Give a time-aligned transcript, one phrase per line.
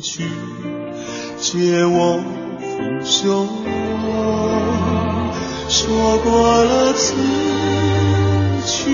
[0.00, 0.24] 去，
[1.38, 2.20] 借我
[2.58, 2.64] 父
[3.04, 3.48] 兄，
[5.68, 7.14] 说过了此
[8.66, 8.90] 去。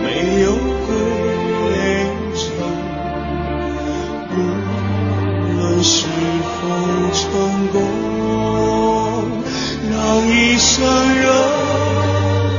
[0.00, 0.88] 没有归
[2.34, 2.42] 程，
[4.32, 4.34] 无
[5.54, 6.56] 论是否
[7.12, 7.20] 成
[7.72, 7.76] 功，
[9.90, 10.66] 让一生
[11.20, 11.24] 热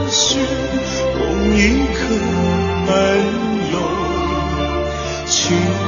[0.09, 0.19] 血
[1.13, 1.17] 共
[1.57, 1.57] 一
[1.95, 1.97] 颗
[2.93, 2.93] 恩
[3.71, 3.75] 友，
[5.25, 5.78] 请他无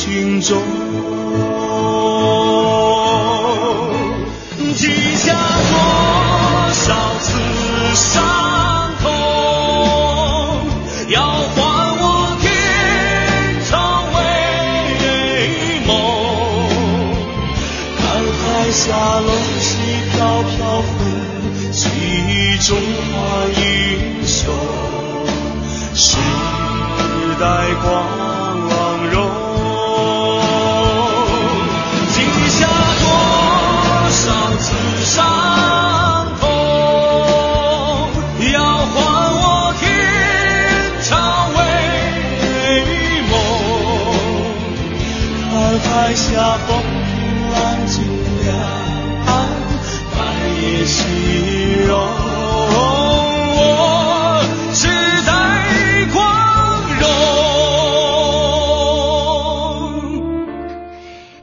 [0.00, 0.56] 情中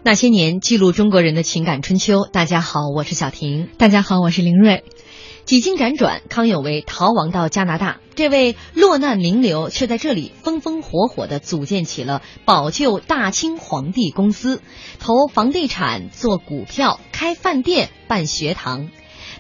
[0.08, 2.26] 那些年，记录中国人的情感春秋。
[2.32, 3.68] 大家好，我是小婷。
[3.78, 4.86] 大家好，我是林睿。
[5.44, 8.00] 几经辗转，康有为逃亡到加拿大。
[8.16, 14.62] 这位落难名流却在这里风风火火地组建起了保救大清皇帝公司，
[14.98, 18.88] 投房地产、做股票、开饭店、办学堂。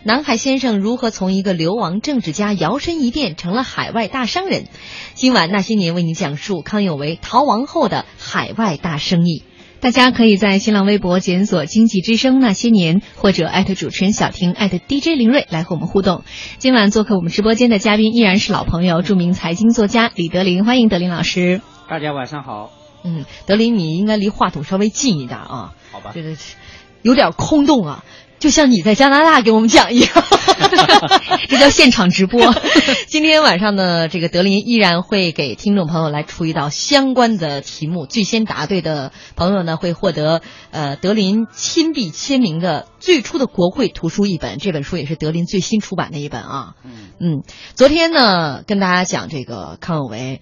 [0.03, 4.65] 南海先生如何从一个流亡政治家摇身一变成了海外大商人？
[5.13, 9.43] 今晚那些年为你讲述康有为逃亡后的海外大生意。
[9.79, 16.23] 大家可以在新浪微博检索“经济之声那些年”，或者艾特主持人小婷，艾特 DJ 林睿来和我们互动。
[16.57, 21.61] 今晚做客我们直播间的嘉宾依然是老朋友，著名财经作家李德林，欢迎德林老师。
[21.87, 22.71] 大家晚上好。
[23.03, 25.75] 嗯，德林，你应该离话筒稍微近一点啊。
[25.91, 26.11] 好吧。
[26.13, 26.35] 这个
[27.03, 28.03] 有点空洞啊。
[28.39, 30.09] 就像你在加拿大给我们讲一样，
[31.49, 32.53] 这叫现场直播。
[33.07, 46.75] 今天晚上呢，这个德林依然会给听众朋友来出一道相关的题目，最先答对的朋友呢会获得呃德林亲笔签名的最初的国会图书一本，这本书也是德林最新出版的一本啊。
[46.83, 47.43] 嗯嗯，
[47.75, 50.41] 昨天呢跟大家讲这个康有为。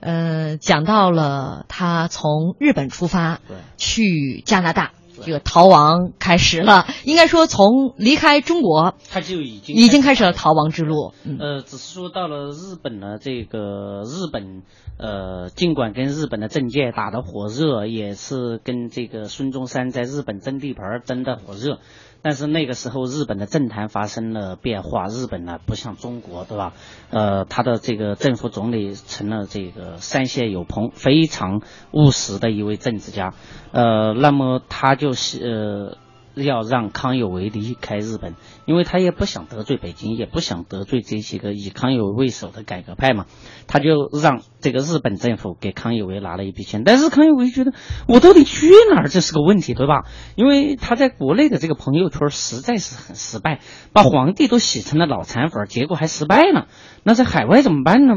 [0.00, 3.40] 呃，讲到了他从日本出发
[3.78, 4.90] 去加拿大，
[5.22, 6.86] 这个逃亡开始了。
[7.04, 11.12] 应该说，从离开中国，他就已经已经开始了逃亡之路。
[11.24, 14.62] 嗯、呃，只是说到了日本呢，这个日本
[14.98, 21.78] 呃，尽管跟日本的政界打得火热，也是跟这个孙中山在日本争地盘争得火热。
[22.22, 25.08] 但是那个时候，日本的政坛发生了变化。
[25.08, 26.72] 日本呢，不像中国，对吧？
[27.10, 31.60] 呃，他的这个政府总理成了这个山县有朋，非常
[31.92, 33.34] 务实的一位政治家。
[33.72, 35.98] 呃，那么他就就是呃。
[36.36, 38.34] 要让康有为离开日本，
[38.66, 43.26] 因为他也不想得罪北京，也不想得罪这些个以康有为为首的改革派嘛，
[43.68, 46.82] 他就让这个日本政府给康有为拿了一笔钱。
[46.82, 47.72] 但是康有为觉得
[48.08, 50.06] 我到底去哪儿，这是个问题，对吧？
[50.34, 53.60] 因为他在国内的这个朋友圈实在是很失败，
[53.92, 56.66] 把皇帝都洗成了脑残粉，结果还失败了。
[57.04, 58.14] 那在海外怎么办呢？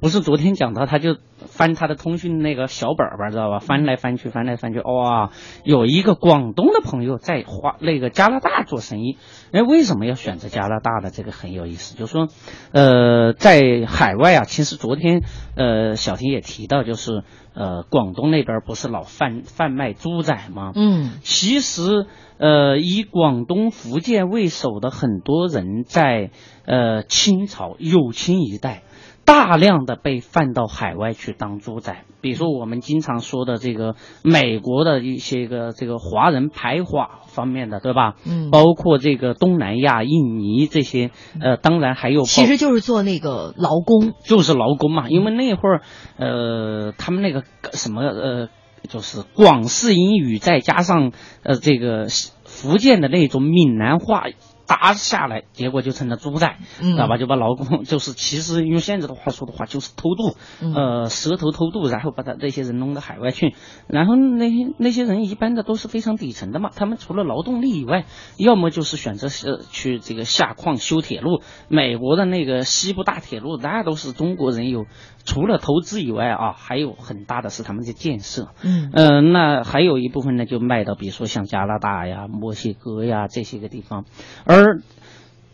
[0.00, 3.58] 不是昨天讲到，他就翻他的通讯那个小本本，知道吧？
[3.58, 5.30] 翻来翻去，翻来翻去，哇，
[5.62, 9.18] 有一个广东的朋友在华那个加拿大做生意。
[9.52, 11.10] 哎，为什么要选择加拿大的？
[11.10, 12.28] 这个很有意思，就是说，
[12.72, 15.22] 呃，在海外啊，其实昨天
[15.54, 20.72] 呃小婷也提到，就是呃广东那边不是老贩贩卖猪仔吗？
[20.76, 22.06] 嗯，其实
[22.38, 26.30] 呃以广东、福建为首的很多人在
[26.64, 28.82] 呃清朝有清一代。
[29.30, 33.94] 大量的被贩到海外去当猪仔，比如说我们经常说的这个
[34.24, 38.16] 美国的一些个这个华人排华方面的，对吧？
[38.26, 44.14] 嗯包括这个东南亚、印尼这些，呃，当然还有其实就是做那个劳工。
[44.24, 45.82] 就是劳工嘛，因为那会儿，
[46.18, 48.48] 呃，他们那个什么呃，
[48.88, 51.12] 就是广式英语再加上
[51.44, 52.08] 呃这个
[52.44, 54.24] 福建的那种闽南话。
[54.70, 56.46] 打下来，结果就成了猪仔，
[56.80, 56.92] 嗯。
[56.92, 57.18] 知道吧？
[57.18, 60.72] 就把劳工， 就是其实用现在的话说的话，就是偷渡，嗯。
[60.74, 63.56] 呃，蛇头偷渡，然后把他这些人弄到海外去，
[63.88, 68.04] 然后那些那些人一般的都是非常底层的嘛，他们除了劳动力以外，
[68.38, 74.86] 要么就是选择是去这个下矿修铁路，美国的那个西部大铁路，那都是中国人有，
[75.24, 78.90] 除了投资以外啊，还有很大的是他们的建设，嗯。
[78.92, 84.04] 呃，那还有一部分呢，就卖到比如说像加拿大呀、墨西哥呀这些个地方，
[84.44, 84.59] 而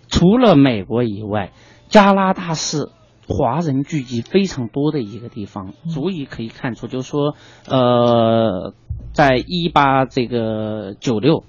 [0.08, 1.53] 除了美国以外，
[1.88, 2.88] 加拿大是
[3.29, 7.35] 华人聚集非常多的一个地方，足以可以看出，就是说，
[7.67, 8.75] 呃，
[9.12, 11.44] 在一八这个九六。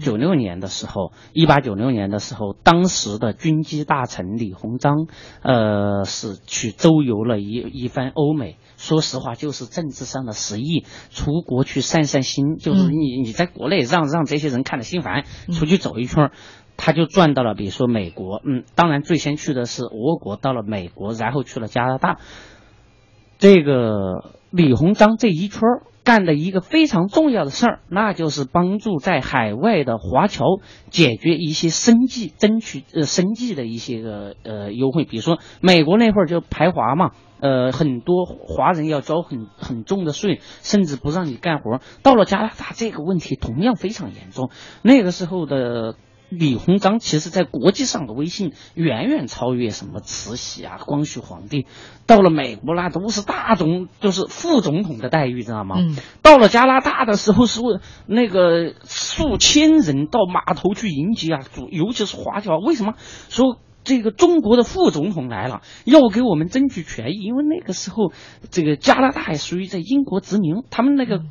[0.00, 5.08] 九六年的时候，一八九六年的时候，当时的军机大臣李鸿章，
[5.42, 8.56] 呃，是去周游了一一番欧美。
[8.76, 16.32] 说实话，就是政治上的实意，出国去散散心，就是嗯你你在国内让让这些人看得心烦，出去走一圈儿，
[16.82, 22.16] 他就赚到了，比如说美国，嗯，当然最先去的是俄国，到了美国，然后去了加拿大。
[23.38, 30.44] 这个李鸿章这一圈儿干的一个非常重要的事儿，那就是帮助在海外的华侨
[30.88, 35.04] 解决一些生计，争取呃生计的一些个呃优惠。
[35.04, 37.10] 比如说美国那会儿就排华嘛，
[37.40, 41.80] 呃，很多华人要交很很重的税，甚至不让你干活。
[42.02, 44.50] 到了加拿大，这个问题同样非常严重。
[44.82, 45.94] 那个时候的。
[46.30, 51.66] 李鸿章其实在国际上的威信远远超越什么慈禧啊、光绪皇帝，
[52.06, 55.76] 到了美国那都是大总，就是副总统的待遇，知道吗？
[55.78, 57.60] 嗯到了加拿大的时候，是
[58.06, 62.94] 那个数千人到码头去迎接啊，主尤其是华侨，为什么
[63.28, 63.58] 说？
[63.82, 68.12] 这个中国的副总统来了，要给我们争取权益，因为那个时候，
[68.50, 71.22] 这个加拿大也属于在英国殖民，他们那个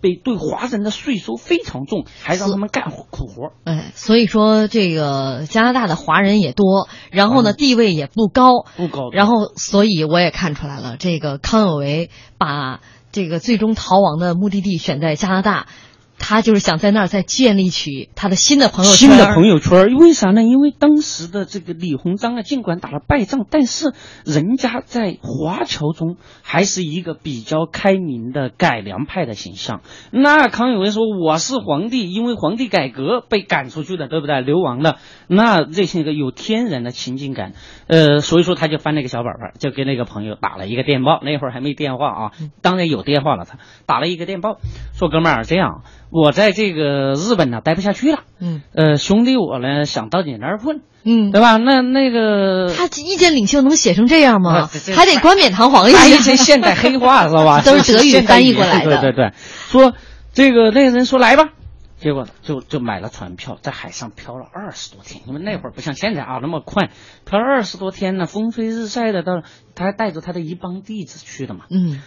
[0.00, 3.52] 被对华人的税收非常重，还让他们干苦苦活。
[3.64, 12.80] 哎，所以说这个加拿大的华人也多，然后呢地位也不高，不高然后所以我也看出来了，这个康有为把
[13.12, 15.68] 这个最终逃亡的目的地选在加拿大，
[16.18, 19.10] 他就是想在那儿再建立起他的新的朋友圈。
[19.10, 20.42] 新的朋友圈儿，为啥呢？
[20.42, 23.92] 因为当时的这个李鸿章啊，尽管打了败仗，但是
[24.24, 29.82] 人家在华侨中还是一个比较开明的改良派的形象。
[30.10, 34.40] 那康有为说我是皇帝，因为皇帝改革被赶出去的，对不对？
[34.40, 34.96] 流亡的，
[35.28, 37.52] 那这是一个有天然的情景感。
[37.86, 41.20] 呃，所以说他就翻那个小本本，就给那个朋友打了一个电报。
[41.22, 42.32] 那会儿还没电话啊，
[42.62, 44.58] 当然有电话了，他打了一个电报，
[44.94, 45.82] 说哥们儿这样。
[46.10, 51.56] 我在这个日本呢待不下去了，嗯呃，兄弟我呢想到你那儿混，嗯，对吧？
[51.56, 54.68] 那那个他意见领袖能写成这样吗？
[54.94, 56.20] 还得冠冕堂皇一还有一。
[56.20, 57.60] 些现代黑话，知道吧？
[57.66, 59.94] 都是德语翻译过来的对对对，说
[60.32, 61.50] 这个那个人说来吧，
[61.98, 66.90] 结果就就买了船票，在海上漂了二十多天，因为那会儿不像现在啊那么快，
[67.24, 69.42] 漂了二十多天呢，风吹日晒的，到
[69.74, 71.64] 他还带着他的一帮弟子去的嘛。
[71.70, 72.00] 嗯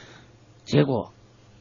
[0.66, 1.14] 结果，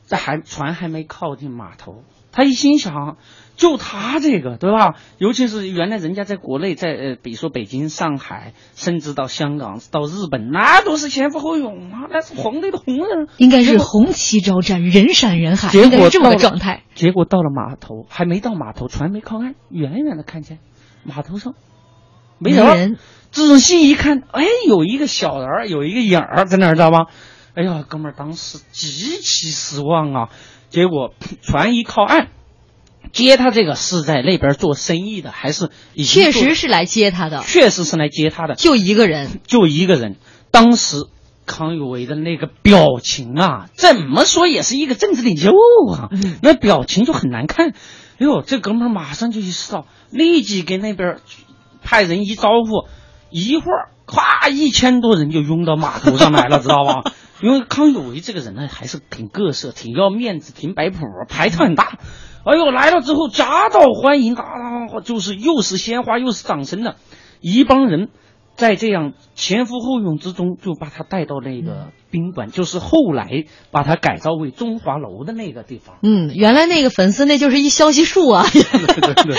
[0.09, 3.19] 这还船还没靠近码头，他一心想，
[3.57, 4.95] 就他这个，对吧？
[5.19, 13.29] 尤其是原来人家在国内，在呃，比如说北京、上海，甚至到香港、到日本，那都是前赴后拥啊，那是皇帝的红人。
[13.37, 16.85] 应该是红旗招展，人山人海，结果这么个状态。
[16.95, 20.59] 结果到了码头，还没到码头，船没靠岸，远远的看见
[21.05, 21.55] 码头上
[22.39, 22.53] 没。
[22.53, 22.97] 人
[23.31, 27.09] 仔细一看，哎，有一个小人儿，有一个影儿在那儿，知道吧？
[27.59, 30.29] 哎呀，哥们儿当时极其失望啊！
[30.71, 31.13] 结果
[31.43, 32.29] 船一靠岸，
[33.11, 39.41] 接他这个是在那边做生意的，还是确实是来接他的，确实是来接他的，就一个人。
[39.49, 40.19] 就一个人。
[40.53, 40.99] 当时
[41.47, 45.51] 康有为的那个表情啊，怎么说也是一个政治领袖
[45.93, 46.11] 啊，
[46.41, 47.71] 那表情就很难看。
[47.71, 47.75] 哎
[48.19, 51.17] 呦，这哥们儿马上就意识到，立即给那边
[51.83, 52.87] 派人一招呼，
[53.31, 57.03] 一会儿咵一千多人就拥到码头上来了，知道吧？
[57.41, 61.99] 因为康有为这个人呢，还是挺各色、挺要面子、挺摆谱，排场很大。
[62.45, 66.97] 哎呦，来了之后夹道欢迎，啊，就是又是鲜花又是掌声的，
[67.41, 68.09] 一帮人
[68.57, 75.97] 在这样前呼后拥之中，就把他带到那个宾馆，就是后来把他改造为中华楼的那个地方。
[76.03, 79.37] 嗯，原来那个粉丝那就是一消息树啊，对 对对，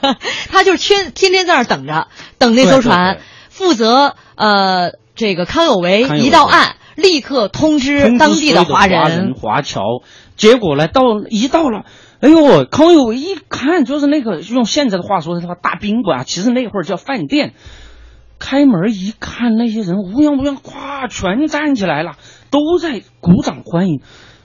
[0.50, 2.08] 他就是天天天在那儿等着，
[2.38, 6.28] 等那艘船，负责呃这个康有为康有为。
[6.28, 9.34] 一到岸，立刻通知当地的华人。
[9.34, 9.82] 华侨。
[10.36, 11.84] 结果呢，到一到了，
[12.20, 17.54] 哎呦，康有为一看就是那个用现在的话说的话，大宾馆啊，其实那会儿叫饭店。
[18.40, 22.16] 开门一看，那些人乌泱乌泱，咵，全站起来了，
[22.50, 24.00] 都在鼓掌欢迎。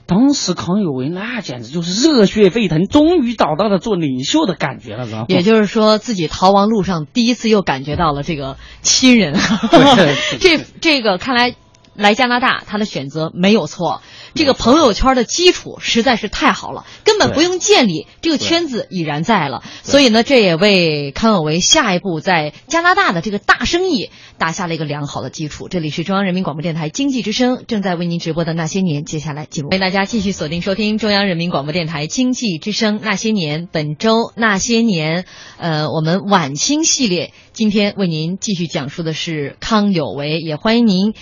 [0.06, 5.24] 当时康有为那简直就是热血沸腾，终于找到了做领袖的感觉了，知道吗？
[5.28, 9.34] 也就是说，自己逃亡路上第一次又感觉到了这个亲人。
[10.40, 11.54] 这这个看来
[12.00, 14.00] 来加拿大他的选择没有错，
[14.34, 19.62] 这个朋友圈的基础实在是太好了，根本不用建立，这个圈子已然在了。
[19.82, 25.68] 所以呢，这也为康有为下一步在加拿大的这个大生意打下了一个良好的基础。
[25.68, 33.68] 这里是中央人民广播电台经济之声正在为您直播的那些年，接下来进入欢迎大家继续锁定收听中央人民广播电台经济之声那些年。
[33.70, 35.26] 本周那些年，
[35.58, 41.12] 呃，我们晚清系列今天为您继续讲述的是康有为，也欢迎您。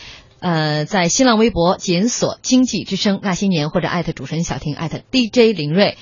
[0.40, 5.96] 呃，在新浪微博检索“经济之声那些年”或者艾特主持人小婷艾特 DJ 林睿。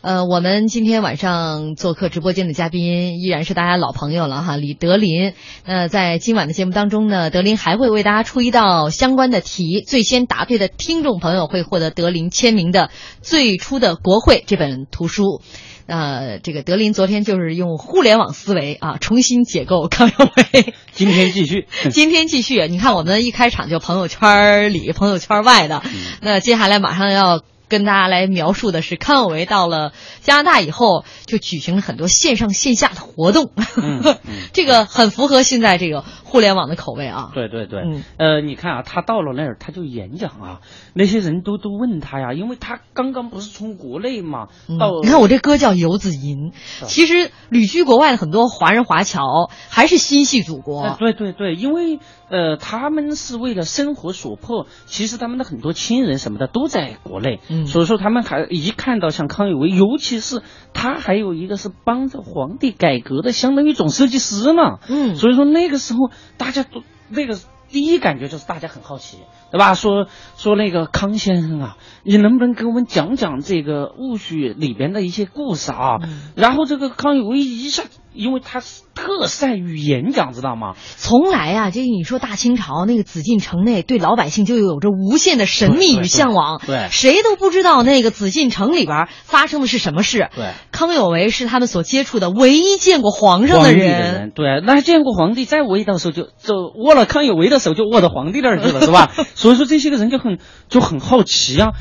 [0.00, 5.32] 呃，我们今天晚上做客直播间的嘉宾依然是大家老朋友了哈，李德林。
[5.64, 12.88] 那在今晚的节目当中呢，德林还会为大家出一道相关的题，最先答对的听众朋友会获得德林签名的
[13.22, 15.42] 《最初的国会》这本图书。
[15.88, 20.74] 呃，这个德林昨天就是用互联网思维啊，重新解构康有为。
[20.92, 25.82] 今天继续， 今天继续，你看我们一开场就朋友圈里、朋友圈外的，
[26.20, 34.14] 那接下来马上要跟大家来描述的是康有为到了加拿大以后，就举行了很多线上线下的活动，嗯嗯。
[34.52, 37.30] 这个很符合现在这个互联网的口味啊。
[37.34, 40.60] 对对对，嗯呃，你看啊，他到了那儿，他就演讲啊，
[40.94, 46.52] 那些人都都问他呀，因为他刚刚不是从国内嘛，嗯到你看我这歌叫《游子吟》，
[46.86, 50.82] 其实旅居国外的很多华人华侨还是心系祖国。
[50.82, 65.14] 呃对对对，因为呃，他们是为了生活所迫，其实他们的很多亲人什么的都在国内，嗯所以说他们还一看到像康有为，尤其是他还有一个是帮着皇帝改革的，相当于总设计师嘛，嗯。
[65.16, 67.38] 所以说那个时候大家都那个
[67.68, 69.18] 第一感觉就是大家很好奇，
[69.50, 69.74] 对吧？
[69.74, 75.98] 说说那个康先生啊，你能不能给我们讲讲这个戊戌里边的一些故事啊？
[76.34, 80.74] 然后这个康有为一下，因为他是特善于演讲，知道吗？
[80.96, 90.28] 从来啊，这你说大清朝那个紫禁城内对老百姓就有着无限的神秘与向往，对对对谁都不知道那个紫禁城里边发生的是什么事。
[90.34, 94.30] 对康有为是他们所接触的唯一见过皇上的人。
[94.34, 99.10] 对，那见过皇帝，再握到手就就握了康有为的手，就握到皇帝那儿去了，是吧？
[99.38, 101.74] 所以说这些个人就很就很好奇啊。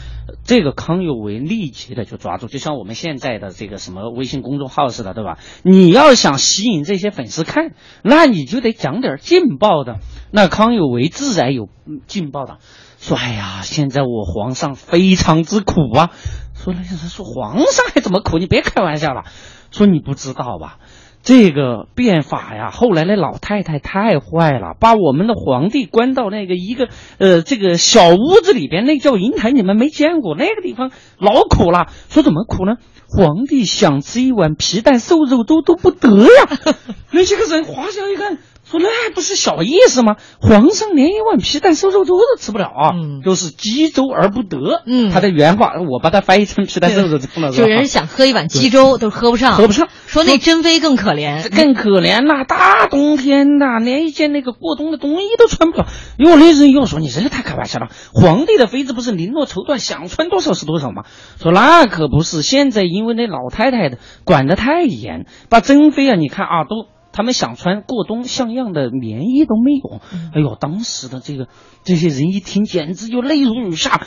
[0.43, 5.39] 这个康有为立即的就抓住，就像我们现在的这个什么微信公众号似的，对吧？
[5.63, 7.73] 你要想吸引这些粉丝看，
[8.03, 9.95] 那你就得讲点劲爆的。
[10.29, 11.67] 那康有为自然有
[12.05, 12.59] 劲爆的，
[12.99, 16.11] 说：“哎呀，现在我皇上非常之苦啊。”
[16.53, 18.37] 说那些人说：“皇上还怎么苦？
[18.37, 19.23] 你别开玩笑了。”
[19.71, 20.77] 说你不知道吧？
[21.23, 31.87] 这个变法呀，后来那老太太太坏了，把我们的皇帝关到那个一个呃这个小屋子里边，那叫银台，你们没见过，那个地方老苦了。
[32.09, 32.77] 说怎么苦呢？
[33.09, 36.75] 皇帝想吃一碗皮蛋瘦肉粥都不得呀！
[37.11, 38.37] 那些个人华侨一看，
[38.69, 40.17] 说那不是小意思吗？
[40.41, 44.83] 皇上连一碗皮蛋瘦肉粥都吃不了啊，嗯就是鸡粥而不得。
[44.85, 55.87] 嗯他的原话我把它翻译成皮蛋瘦肉粥了，就人想喝一碗鸡粥都喝不上，喝不上说那珍妃更可怜，更可怜呐、大冬天呐，连一件那个过冬的冬衣都穿不了。
[56.17, 61.03] 哟，那人又说你这个太开玩笑了，皇帝的妃子不是绫罗绸缎，想穿多少是多少吗？
[61.41, 66.96] 说那可不是，现在因为那老太太的管得太严，把珍妃啊，你看啊都。
[67.17, 70.01] 他们想穿过冬像样的棉衣都没有，
[70.35, 71.47] 哎呦，当时的这个
[71.83, 74.05] 这些人一听，简直就泪如雨下。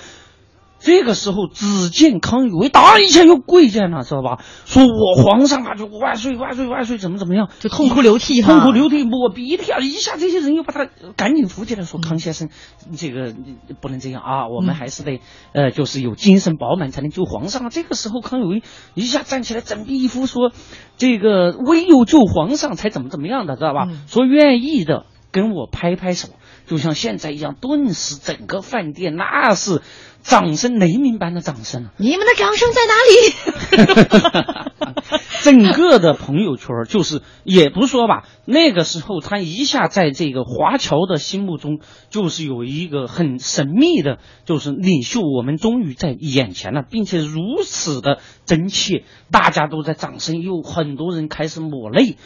[0.80, 4.38] 这个时候，只见康有为打一下又跪下了，知道吧？
[4.64, 9.78] 说我皇上啊，就万岁万岁万岁，怎么怎么样，就痛哭流涕，痛哭流涕，抹鼻涕啊！
[9.78, 12.48] 一下这些人又把他赶紧扶起来，说康先生，
[12.96, 13.34] 这个
[13.80, 15.20] 不能这样啊，我们还是得
[15.52, 17.68] 呃，就是有精神饱满才能救皇上。
[17.68, 18.62] 这个时候，康有为
[18.94, 20.50] 一下站起来，整一呼说，
[20.96, 23.86] 这个唯有救皇上才怎么怎么样的，知道吧？
[24.06, 26.30] 说愿意的，跟我拍拍手。
[26.66, 29.82] 就像现在一样，顿时整个饭店那是
[30.22, 31.88] 掌声雷鸣般的掌声。
[31.96, 34.70] 你们的掌声在哪里？
[35.42, 52.16] 整个的朋友圈就是，也不说吧，那个时候他一下在这个华侨的心目中，就是有一个很神秘的，就是领袖，我们终于在眼前了，并且如此的真切，大家都在掌声，有很多人开始抹泪。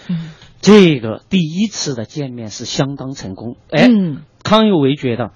[0.61, 3.57] 这个第一次的见面是相当成功。
[3.71, 3.89] 哎。
[4.43, 5.31] 康有为觉得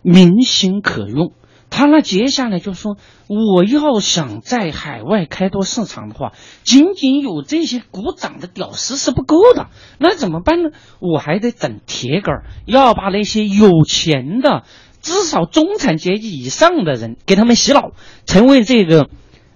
[0.00, 1.32] 民心可用，
[1.70, 9.68] 他那接下来就说：“我要想在海外开拓市场的话，仅仅有这些鼓掌的屌丝是不够的，
[9.98, 10.70] 那怎么办呢？
[11.00, 14.62] 我还得整铁杆，要把那些有钱的，
[15.02, 17.90] 至少中产阶级以上的人给他们洗脑，
[18.26, 19.08] 成为这个。”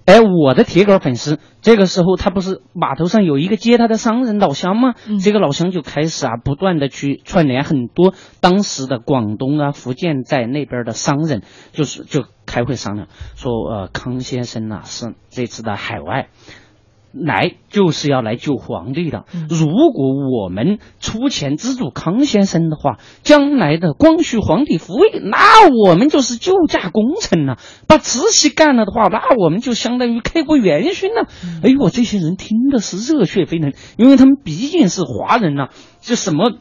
[0.08, 4.94] 哎，我的铁杆粉丝，这个时候他不是码头上有一个接他的商人老乡吗？
[5.22, 16.30] 这个老乡就开始啊，不断的去串联很多当时的广东啊、福建在那边的商人，就是就开会商量说，呃，康先生呢是这次的海外。
[17.24, 19.24] 来就是要来救皇帝的。
[19.48, 27.58] 如果我们出钱资助康先生的话，将来的光绪皇帝复位，那我们就是救驾功臣了。
[27.86, 31.28] 把慈禧干了的话，那我们就相当于开国元勋了。
[31.62, 35.68] 哎呦，这些人听的是热血沸腾，因为他们毕竟是华人呐，
[36.00, 36.52] 就什么？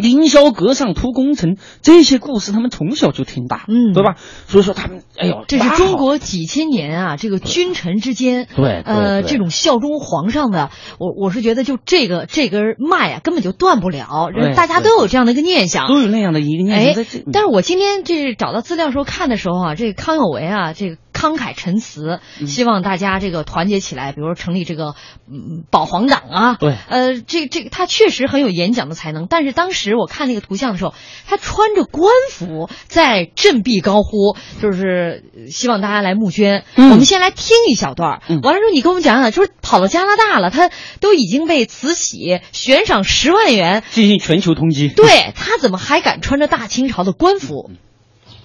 [0.00, 4.16] 凌霄阁上突功臣这些故事，他们从小就听大，嗯，对吧？
[4.46, 17.02] 所以说他们，哎呦，这是中国几千年啊，这个君臣之间，对，呃，这种效忠皇上的，我我是觉得就这个这根脉啊，根本就断不了，人大家都有这样的一个念想，都有那样的一个念想。
[17.02, 20.96] 哎，但是我今天这找到资料时候看的时候啊，这个康有为啊，这个。
[21.18, 24.94] 慷慨陈词，希望大家这个团结起来，比如说成立这个
[25.26, 26.54] 嗯保皇党啊。
[26.54, 30.94] 对，呃，这这个他确实很有演讲的才能，但是当时我看那个图像的时候，
[31.26, 36.64] 他穿着官服在振臂高呼，就是希望大家来募捐。
[36.76, 47.72] 我们先来听一小段，完了之后你跟我们讲讲，就是跑到加拿大了，他都已经被慈禧悬赏十万元进行全球通缉，对他怎么还敢穿着大清朝的官服？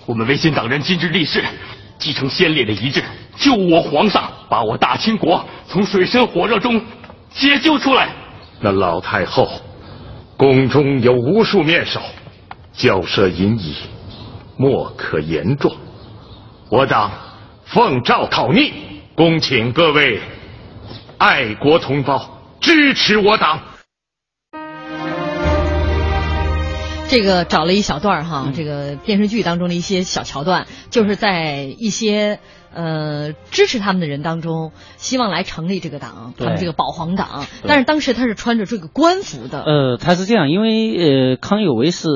[0.08, 1.44] 我们维新党人今日立誓。
[1.98, 3.04] 继承先烈的遗志，
[3.38, 6.82] 救我皇上，把我大清国从水深火热中
[7.32, 8.10] 解救出来。
[8.60, 9.50] 那老太后
[10.38, 12.02] 宫中有无数面首，
[12.76, 13.76] 骄奢淫逸，
[14.58, 15.74] 莫可言状。
[16.70, 17.12] 我党
[17.66, 18.74] 奉诏讨逆，
[19.16, 20.20] 恭请各位
[21.18, 23.60] 爱国同胞支持我党。
[27.14, 32.40] 这个找了一小段哈，这个电视剧当中的一些小桥段，就是在一些。
[32.74, 37.46] 呃，支持他们的人当中，希望来成立这个党，他们这个保皇党。
[37.66, 39.64] 但是当时他是穿着这个官服的。
[39.64, 42.08] 呃，他是这样，因为呃，康有为是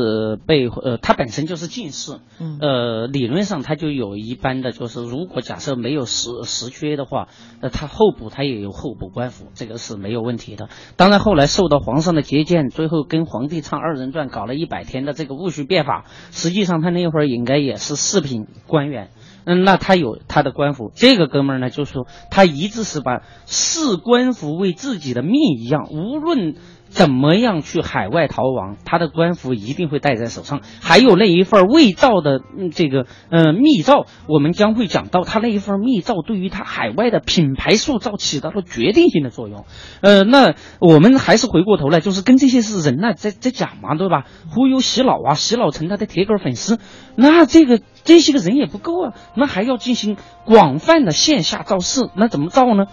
[0.47, 2.13] 被呃，他本身就是进士，
[2.59, 7.27] 呃，理论上他就有一般的，就是如果假设没有实实缺的话，
[7.61, 10.69] 那，他候补他也有候补官服，这个是没有问题的。
[10.95, 19.09] 当然后来受到皇上的接见，最后跟皇帝唱二人转，搞了一百天的这个戊戌变法，实际上他那会儿应该也是四品官员。
[19.47, 26.55] 嗯，那他有他的官服，这个哥们儿呢，就是说他一直是把视官服为自己的命一样，无论。
[26.97, 28.75] 怎么样去海外逃亡？
[28.83, 32.41] 他的官服一定会带在手上，还有那一份伪造的
[32.73, 39.65] 这个呃密诏，我们将会讲到他那一份密诏对于他海外的品牌塑造起到了决定性的作用。
[40.01, 44.25] 呃，那我们还是回过头来，就是跟这些是人呢在在讲嘛，对吧？
[44.49, 46.79] 忽悠洗脑啊，洗脑成他的铁杆粉丝，
[47.15, 52.85] 那这个这些个人也不够啊，那还要进行广泛的线下造势，那怎么造呢？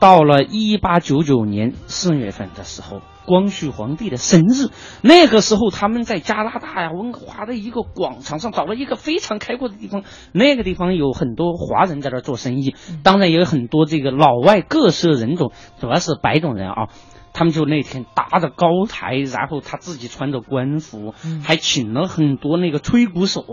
[0.00, 4.70] 到了一八九九年四月份的时候，光绪皇帝的生日，
[5.02, 16.88] 那个时候他们在加拿大呀温哥华的一个广场上找了一个非常开阔的地方，那个地方有很多华人在那做生意，当然也有很多这个老外各色人种，主要是白种人啊。
[17.32, 23.44] 他们就那天搭着高台，然后他自己穿着官服，还请了很多那个吹鼓手，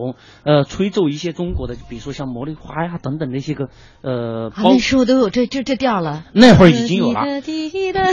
[0.44, 3.70] 呃，吹奏一些中国的，比如说像茉莉花呀等等那些个，
[4.02, 6.26] 呃，那时候都有这这这调了。
[6.34, 7.22] 那会儿已经有了。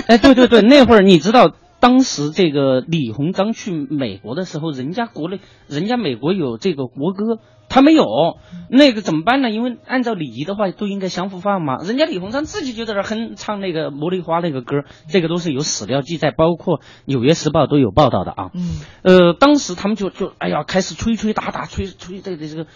[0.07, 1.53] 哎，对对对，那会儿你知道。
[1.85, 8.07] 当时这个李鸿章去美国的时候，人家国内，人家美国有这个国歌，他没有，
[8.71, 9.51] 那个怎么办呢？
[9.51, 11.77] 因为按照礼仪的话，都应该相互放嘛。
[11.85, 18.51] 人家李鸿章自己就在那哼唱那个茉莉花那个歌，这个都是有史料记载，包括《纽约时报》都有报道的啊。
[18.55, 22.67] 嗯，呃，当时他们就就哎呀，开始吹吹打打，吹吹这个这个。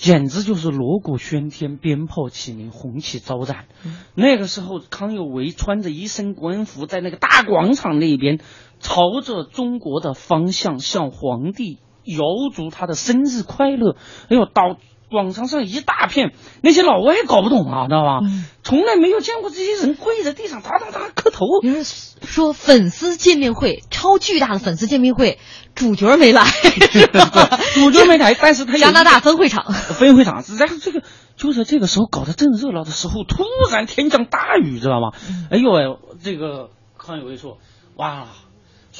[0.00, 3.66] 简直就是锣鼓喧天，鞭炮齐鸣，红旗招展。
[4.14, 8.38] 那个时候，康有为穿着一身官服，在那个大广场那边，
[8.78, 13.94] 朝着中国的方向向皇帝遥祝他的生日快乐。
[14.30, 14.78] 哎呦，到
[15.10, 18.20] 广场上一大片，那些老外搞不懂啊，知道吧？
[18.62, 21.44] 从来没有见过这些人跪在地上哒哒哒磕头。
[21.62, 25.38] 你是说粉丝见面会，超巨大的粉丝见面会，
[25.74, 26.44] 主角没来，
[27.74, 30.44] 主角没来，但是他加拿大分会场，分会场。
[30.58, 31.02] 然后这个
[31.36, 35.10] 就在这个时候搞得正热闹的时候，突然天降大雨，知道吗？
[35.50, 35.82] 哎呦喂，
[36.22, 37.58] 这个康有为说，
[37.96, 38.28] 哇。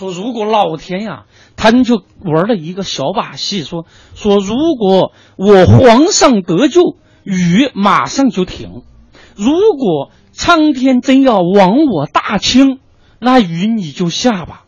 [0.01, 1.25] 说如果老天呀，
[1.57, 3.85] 他们就玩了一个小把戏，说
[4.15, 8.83] 说如果我皇上得救，雨马上就停；
[9.37, 12.79] 如果苍天真要亡我大清，
[13.19, 14.65] 那雨你就下吧。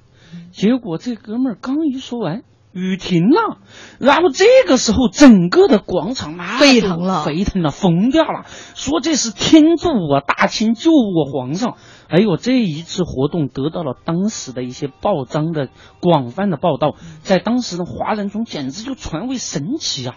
[0.53, 2.43] 结果这哥们儿刚一说完，
[2.73, 3.57] 雨停了，
[3.99, 11.77] 然后这个时候整个的广场那沸腾了，沸腾了，疯掉了，说这是天助我大清，救我皇上。
[12.13, 20.17] 哎呦，这一次活动得到了当时的一些报章的广泛的报道，在当时的华人中简直就传为神奇啊！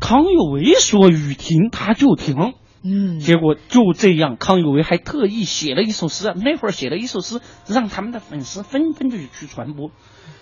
[0.00, 9.90] 康有为说雨停他就停，嗯，结果就这样，康有为还特意写了一首诗，那会儿写了一首诗，让他们的粉丝纷纷的去传播，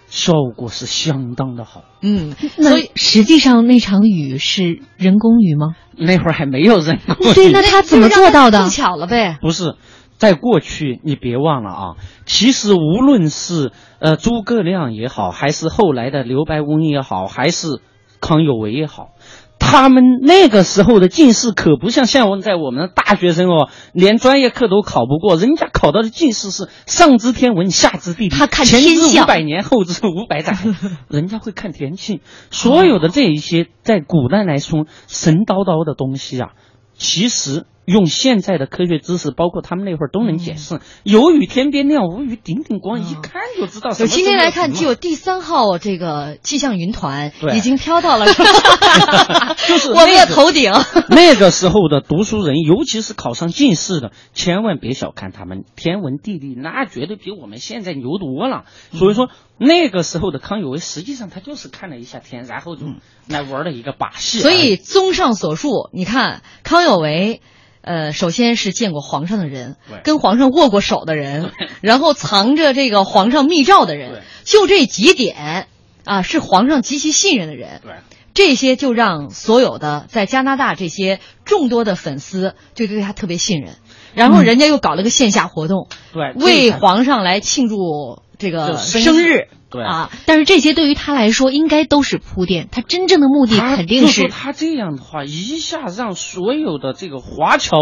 [0.07, 1.83] 效果是相当的好。
[2.01, 5.75] 嗯，所以实际上那场雨是人工雨吗？
[5.95, 8.61] 那会儿还没有人工雨，对，那他怎么做到的？
[8.61, 9.75] 碰巧了呗，不是。
[10.19, 11.97] 在过去，你别忘了啊！
[12.25, 17.81] 其实无论是呃诸葛亮也好，还是后来的刘白翁也好，还是
[18.21, 19.11] 康有为也好，
[19.59, 25.37] 他们那个时候的进士可不像现在我们的大学生哦，连专业课都考不过。
[25.37, 30.57] 人家考到的进士是上知天文，下知地理，他看前知五百年，后知五百载，
[31.09, 32.23] 人家会看天气。
[32.51, 36.53] 所有的这一些，在古代来说神叨叨的东西啊，
[36.95, 37.67] 其实。
[37.87, 40.81] 用现在的科学知识，包括他们那会儿都能解释。
[41.05, 43.90] 有雨天边亮，无雨顶顶光，一看就知道。
[43.90, 48.27] 有今天来看，就有第三号这个气象云团已经飘到了，
[49.68, 50.72] 就是 我们的头顶。
[51.09, 58.64] 那个时候的读书人，尤其是考上进士的，千万别小看他们天文地理，那绝对比我们现在牛多了。
[58.92, 62.87] 所以说，那个时候的康有为，实际上他就是看了一下天，然后就
[63.29, 64.40] 来玩了一个把戏。
[64.40, 67.40] 所以，综上所述，你看康有为。
[67.87, 75.68] 呃，首先是见过皇上的人，跟皇上握过手的人，然后藏着这个皇上密诏的人，就这几点
[76.05, 77.81] 啊，是皇上极其信任的人。
[77.85, 77.92] 对，
[78.35, 83.77] 这些就让所有的在加拿大这些众多的粉丝就对他特别信任。
[84.14, 89.49] 然后人家又搞了个线下活动，对，为皇上来庆祝这个生日。
[89.68, 97.77] 对啊，但是这些对于他来说应该都是铺垫，他真正的目的肯定是他这样的话，一下让所有的这个华侨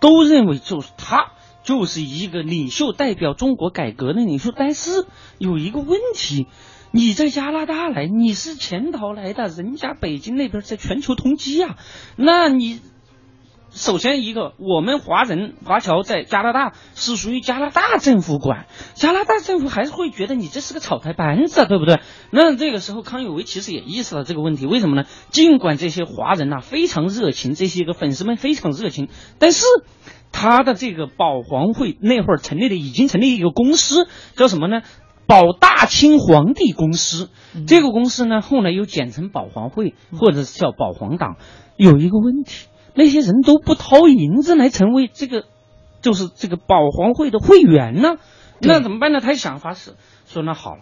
[0.00, 4.52] 都认为就是他就是一个领袖，代表中国改革的领袖。
[4.54, 5.06] 但是
[5.38, 6.48] 有一个问题，
[6.90, 11.76] 你在加拿大来，你是潜逃来的，人家北京那边在全球通缉呀，
[12.16, 12.80] 那你。
[13.70, 22.00] 首先，一个我们华人华侨在加拿大是属于加拿大政府管，加拿大政府还是会觉得你这是个草台班子，对不对？
[22.30, 25.04] 那这个时候，康有为其实也意识到这个问题，为什么呢？
[25.30, 29.64] 尽管这些华人呐非常热情，这些个粉丝们非常热情，但是
[30.32, 34.80] 他的这个保皇会那会儿成立的已经成立一个公司，叫什么呢？
[35.26, 37.28] 保大清皇帝公司。
[37.66, 41.36] 这个公司呢，后来又简称保皇会，或者是叫保皇党。
[41.76, 42.66] 有一个问题。
[42.98, 45.44] 那些人都不掏银子来成为这个，
[46.02, 48.16] 就是这个保皇会的会员呢，
[48.60, 49.20] 那怎么办呢？
[49.20, 49.92] 他想法是
[50.26, 50.80] 说，那好了，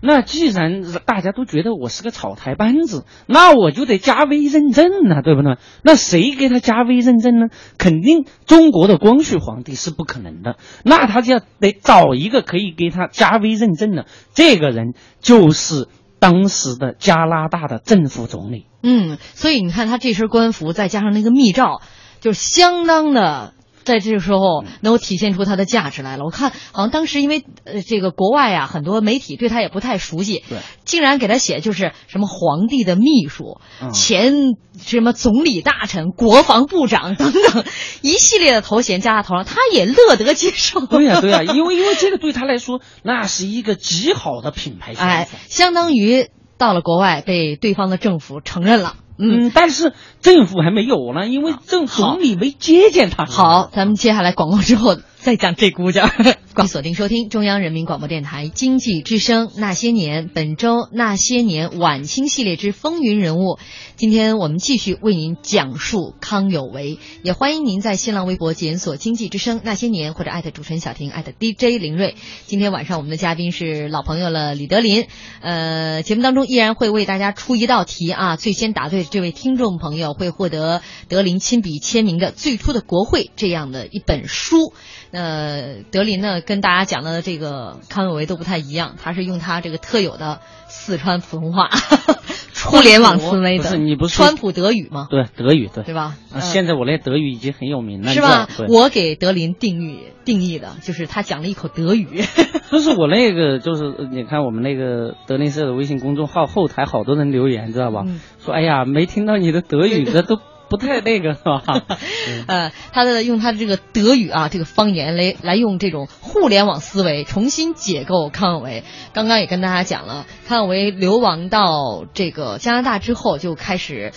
[0.00, 5.58] 那既然大家都觉得我是个草台班子，那我就得加微认证呢，对不对？
[5.84, 7.48] 那谁给他加微认证呢？
[7.76, 15.88] 肯定中国的光绪皇帝是不可能的，那他就要得找一个可以给他加微认证的，这个人就是。
[16.22, 21.80] 当时的加拿大的政府总理，嗯，所以你看他这身官服，再加上那个密诏，
[22.20, 26.24] 就相当的在这个时候能够体现出它的价值来了。
[26.24, 34.34] 我看好像当时因为呃这个国外啊很多媒体对他也不太熟悉，对，竟然给他写就是什么皇帝的秘书、嗯前
[34.78, 37.64] 什么总理大臣、国防部长等等
[38.02, 40.80] 一系列的头衔加他头上，他也乐得接受。
[40.86, 45.08] 对呀、对呀、因为因为这个对他来说，那是一个极好的品牌宣传。
[45.08, 46.28] 哎，相当于
[46.60, 48.96] 到了国外被对方的政府承认了。
[49.16, 53.24] 嗯，嗯，但是政府还没有呢，因为政好总理没接见他。
[53.24, 56.10] 好，咱们接下来广告之后再讲这姑家。
[56.66, 63.58] 锁定收听中央人民广播电台经济之声《那些年》，本周《那些年》晚清系列之风云人物。
[63.96, 72.14] 今天我们继续为您讲述康有为，也欢迎您在新浪微博检索“经济之声那些年”或者艾特主持人小婷艾特 DJ 林睿。
[72.44, 75.06] 今天晚上我们的嘉宾是老朋友了李德林，
[75.40, 84.74] 呃，节目当中依然会为大家出一道题啊，最先答对的这位听众朋友会获得德林亲笔签名的《最初的国会》这样的一本书。
[85.12, 91.68] 呃，德林呢跟大家讲的这个康有为都不太一样，他是用他这个特有的四川普通话，
[92.64, 93.70] 互联网思维的不的。
[93.70, 95.08] 是你不是川普德语吗？
[95.10, 96.16] 对德语对对吧？
[96.40, 102.22] 现在我那德语已经很有名了，是吧我给德林定义定义的就是他讲了一口德语。
[102.70, 108.04] 就是我那个，就是呃你看我们那个德林社的微信公众号后台好多人留言，知道吧？
[108.06, 110.38] 嗯说哎呀，没听到你的德语， 这都
[110.70, 111.62] 不太那个是吧？
[112.46, 118.84] 呃，他的用他的这个德语啊，这个方言来来用这种互联网思维重新解构康有为。
[119.12, 124.12] 刚刚也跟大家讲了，康有为流亡到这个加拿大之后，就开始，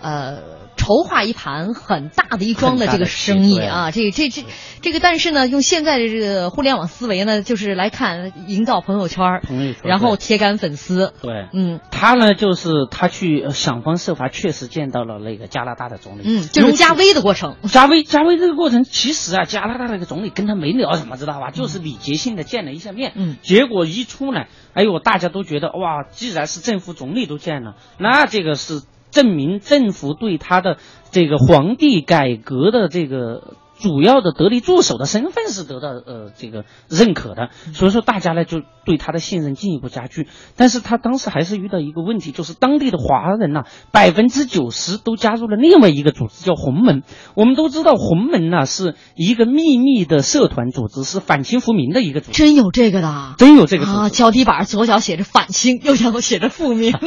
[0.00, 0.38] 呃。
[0.76, 4.44] 筹划一盘很大的一桩的这个生意啊，这这这
[4.80, 9.40] 这个，但是呢，用现在的这个互联网思维呢，就是来看营造朋友圈
[9.84, 11.80] 然后铁杆粉丝，对，嗯。
[11.90, 21.50] 他呢，就是他去呃想方设法，确实见到了那个加拿大的总理，嗯，就是加威的过程，加威加威这个过程，其实啊，加拿大那个总理跟他没聊什么，知道吧？
[21.50, 28.80] 就是礼节性的见了一下面，嗯，结果一出来，哎呦，大家都觉得哇，既然是政府总理都见了，那这个是
[29.10, 30.78] 证明政府对他的
[31.10, 33.54] 这个皇帝改革的这个。
[33.80, 40.28] 主要的得力助手的身份是得到呃这个认可的，所以说大家呢就对他的信任进一步加剧。
[40.56, 47.02] 但是他当时还是遇到一个问题，就是当地的华人呐、百分之九十都加入了另外一个组织，叫红门。
[47.34, 52.38] 我们都知道红门呐、是一个秘密的社团组织，是反清复明的一个组织。
[52.38, 54.08] 真有这个的，真有这个啊！
[54.08, 56.92] 脚底板左脚写着反清，右脚写着复明。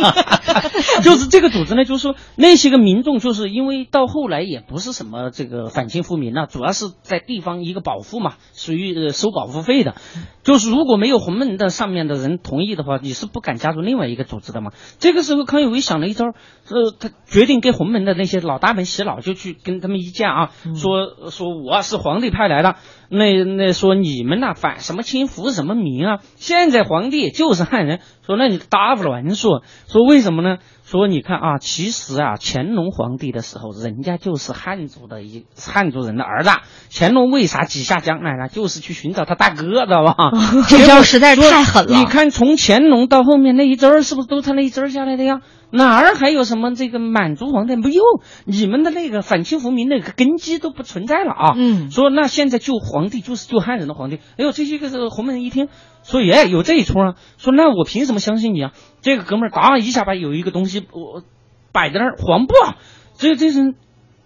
[1.04, 9.95] 就是这个组织呢，就是说那些个民众，就是因为到后来也不是什么这个反清复明了、主要是在地方一个保护嘛，属于呃收保护费的。
[10.43, 14.71] 就是如果没有红门的上面的人同意的话，你是不敢加入另外一个组织的嘛。
[14.99, 22.76] 这个时候，康有为想了一招，呃，他决定给红门的那些老大们洗脑，就去跟他们一见啊，说说我是皇帝派来的，
[23.10, 26.19] 那那说你们呐、反什么清服什么民啊？
[26.36, 30.58] 现在皇帝就是汉人，说那你大不乱说，说为什么呢？
[30.86, 36.50] 说你看啊，其实啊，乾隆皇帝的时候，人家就是汉族的一汉族人的儿子。
[36.93, 38.48] 乾隆为啥挤下江南呢？
[38.50, 40.32] 就是去寻找他大哥，知道吧？
[40.67, 45.39] 这招实在是太狠了你看，从乾隆到后面那一支儿，是不是都他那一支儿下来的呀？
[45.72, 47.76] 哪儿还有什么这个满族皇帝？
[47.76, 48.04] 没有，
[48.46, 51.54] 你们的那个反清复明那个根基都不存在了啊！
[51.58, 54.17] 嗯说那现在救皇帝就是救汉人的皇帝。
[54.38, 55.69] 哎呦，这些个这个洪门人一听，
[56.04, 58.72] 说耶有这一出啊，说那我凭什么相信你啊？
[59.02, 61.24] 这个哥们儿当一下把有一个东西我
[61.72, 62.76] 摆在那儿，黄布啊，
[63.18, 63.76] 这这人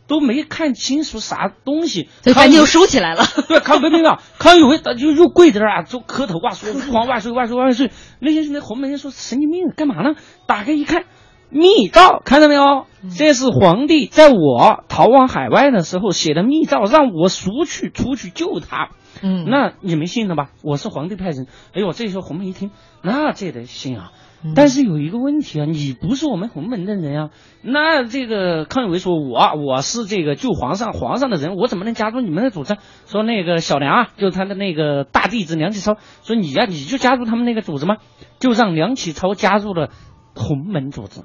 [0.07, 3.23] 都没看清楚啥东西，所以赶紧就收起来了。
[3.47, 7.91] 对，康没没有，康有为他就又跪在那儿啊，就磕头啊，说父皇万岁万岁万岁。
[8.19, 10.15] 那些那红门人说神经病，干嘛呢？
[10.47, 11.03] 打开一看，
[11.49, 12.85] 密诏，看到没有？
[13.15, 18.89] 这是皇帝在我逃往海外的时候写的密诏，让我赎去出去救他。
[19.21, 20.49] 嗯那你们信了吧？
[20.63, 21.47] 我是皇帝派人。
[21.73, 24.11] 哎呦，这时候洪门一听，那这得信啊。
[24.43, 27.29] 嗯但是有一个问题啊，你不是我们洪门的人啊。
[27.63, 32.77] 那这个康有为说，我我是这个救皇上皇上的人，我怎么能加入你们的组织？
[33.07, 37.97] 说那个小梁啊，就是他的那个大弟子梁启超，说你呀、你就加入他们那个组织吗？
[38.39, 39.89] 就让梁启超加入了
[40.35, 41.21] 洪门组织。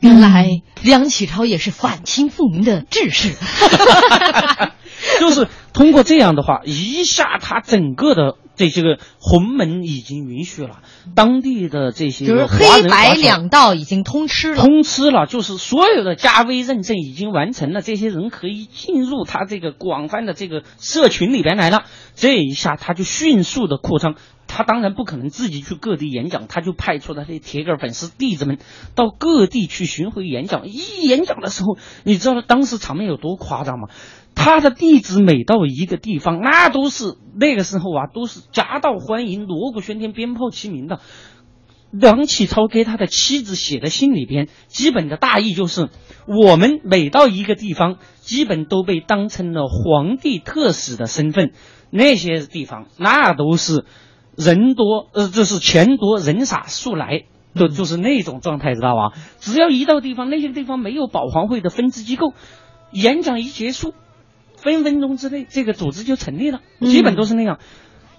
[0.00, 0.46] 原来
[0.82, 3.34] 梁启超也是反清复明的志士。
[5.20, 10.80] 就是通过这样的话，一下他整个的这些个洪门已经允许了，
[11.14, 14.60] 当地的这些就是华黑白两道已经通吃了。
[14.60, 21.84] 通吃了，就是所有的加微认证已经完成了，这些人可以进入他这个广泛的这个社群里边来了。
[22.14, 24.14] 这一下他就迅速的扩张，
[24.46, 28.58] 他当然不可能自己去各地演讲，他就派出他的铁杆粉丝弟子们
[28.94, 30.68] 到各地去巡回演讲。
[30.68, 33.88] 一演讲的时候，你知道当时场面有多夸张吗？
[34.34, 41.00] 他的弟子每到一个地方，那都是那个时候啊，都是夹道欢迎、锣鼓喧天、鞭炮齐鸣的。
[41.90, 45.90] 梁启超给他的妻子写的信里边，基本的大意就是：
[46.26, 51.52] 我们每到一个地方，基本都被当成了皇帝特使的身份。
[51.90, 53.84] 那些地方那都是
[54.36, 59.16] 人多，呃，就是钱多人傻速来，就就是那种状态，知道吧？
[59.38, 62.34] 只要一到地方，那些地方没有保皇会的分支机构，
[62.90, 63.94] 演讲一结束，
[64.64, 67.58] 分分钟之内这个组织就成立了，基本都是那样。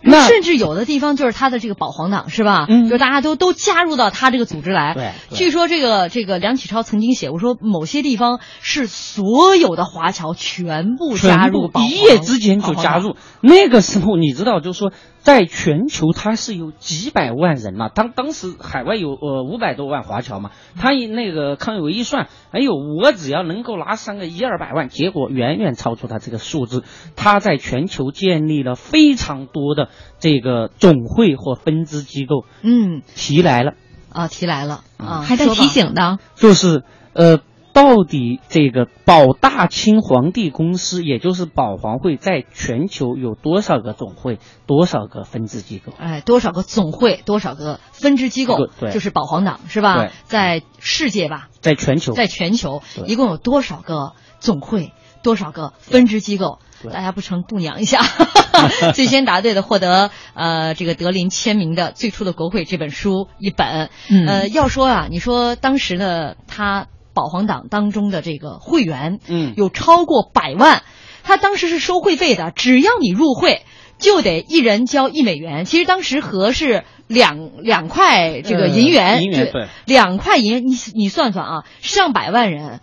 [0.07, 2.67] 那甚至有的地方就是他的这个保皇党是吧？
[2.69, 4.93] 嗯就大家都都加入到他这个组织来。
[4.93, 13.15] 对对据说这个这个梁启超曾经写过说，某些地方是所有的华侨全部加入一夜之间就加入。
[13.41, 14.91] 那个时候你知道，就是说，
[15.25, 26.83] 在全球它是有几百万人嘛，当当时海外有呃五百多万华侨嘛，他一那个康有为一算，哎呦，我只要能够拿上个一二百万，结果远远超出他这个数字。
[27.15, 33.73] 他在全球建立了非常多的这个总会或分支机构，嗯提来了。
[34.11, 36.19] 啊，提来了啊，还在提醒的。
[36.35, 36.83] 就是
[37.13, 37.39] 呃，
[37.75, 45.91] 到底这个保大清皇帝公司，也就是保皇会，在全球有多少个总会，多少个分支机构？
[45.99, 50.11] 哎，多少个总会，多少个分支机构对，对就是保皇党是吧对？
[50.23, 56.59] 在世界吧，在全球，在全球一共有多少个总会，多少个分支机构？
[56.81, 57.99] 对大家不成度娘一下，
[58.95, 63.89] 最先答对的获得呃这个德林签名的《最初的国会》这本书一本。
[64.09, 70.83] 嗯呃，要说啊，你说当时呢，他保皇党当中的这个会员，嗯有超过百万，
[71.23, 73.63] 他当时是收会费的，只要你入会。
[73.97, 82.81] 就得一人交一美元，其实当时合是两两块这个呃银元，银元对两块银，你你算算啊，上百万人，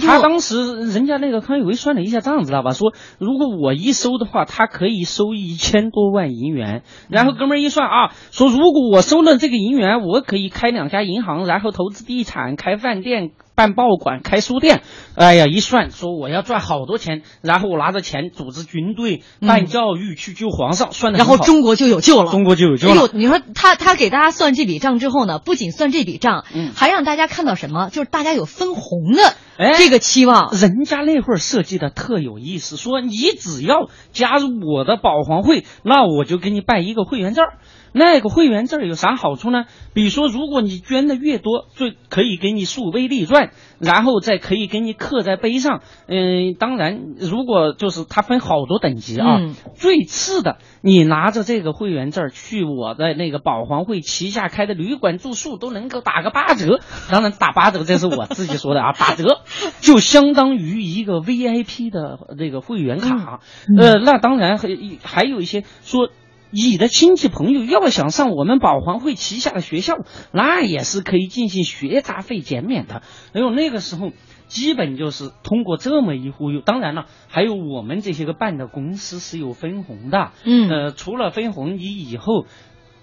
[0.00, 2.70] 他当时人家那个康有为算了一下账，知道吧？
[2.72, 6.82] 说如果我一收的话，他可以收一千多万银元。
[7.08, 14.82] 然后哥们儿一算啊，说如果我收了这个银元，我可以开两家银行，然后投资地产、开饭店、办报馆、开书店。
[15.14, 22.30] 哎呀，一算说我要赚好多钱，然后我拿着钱组织军队、办教育、去救皇上，算的然后中国就有救了。
[22.30, 22.94] 中国就有救了。
[22.94, 27.90] 哎呦，你说他他给大家算这笔账之后呢，不仅算这笔账，嗯还让大家看到什么？
[27.90, 30.50] 就是大家有分红的哎这个期望。
[30.52, 37.58] 人家那会儿设计的特有意思，说你只要加入我的保皇会，那我就给你办一个会员证儿。
[37.92, 39.64] 那个会员证有啥好处呢？
[39.94, 45.82] 比如说，如果你捐的越多，就可以给你数倍立传，然后再可以给你刻在碑上。
[46.06, 56.80] 嗯、当然，如果就是它分好多等级啊，嗯最次的，你拿着这个会员证去我的那个保皇会旗下开的旅馆住宿，都能够打个八折。
[57.10, 59.42] 当然，打八折这是我自己说的啊， 打折
[59.80, 63.40] 就相当于一个 VIP 的这个会员卡。
[63.78, 64.68] 呃，那当然还
[65.02, 66.08] 还有一些说。
[66.52, 69.96] 你的亲戚朋友要想上我们保皇会旗下的学校，
[70.32, 73.02] 那也是可以进行学杂费减免的。
[73.32, 74.10] 哎呦，那个时候
[74.48, 76.60] 基本就是通过这么一忽悠。
[76.60, 80.32] 当然了，还有我们这些个办的公司是有分红的。
[80.44, 82.44] 嗯呃，除了分红，你以后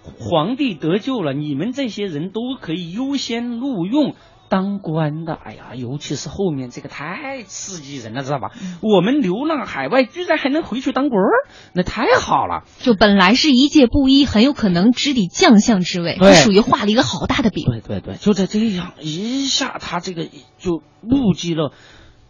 [0.03, 4.13] 皇帝得救了，你们这些人都可以优先录用。
[4.49, 8.49] 当官的，哎呀，尤其是后面这个太刺激人了，知道吧？
[8.81, 11.29] 我们流浪海外，居然还能回去当官儿，
[11.73, 12.63] 那太好了。
[12.79, 17.63] 就本来是一介布衣，很有可能直抵将相之位，对这属于画了一个好大的饼。
[17.65, 21.71] 对对对，就在这样一下，他这个就募集了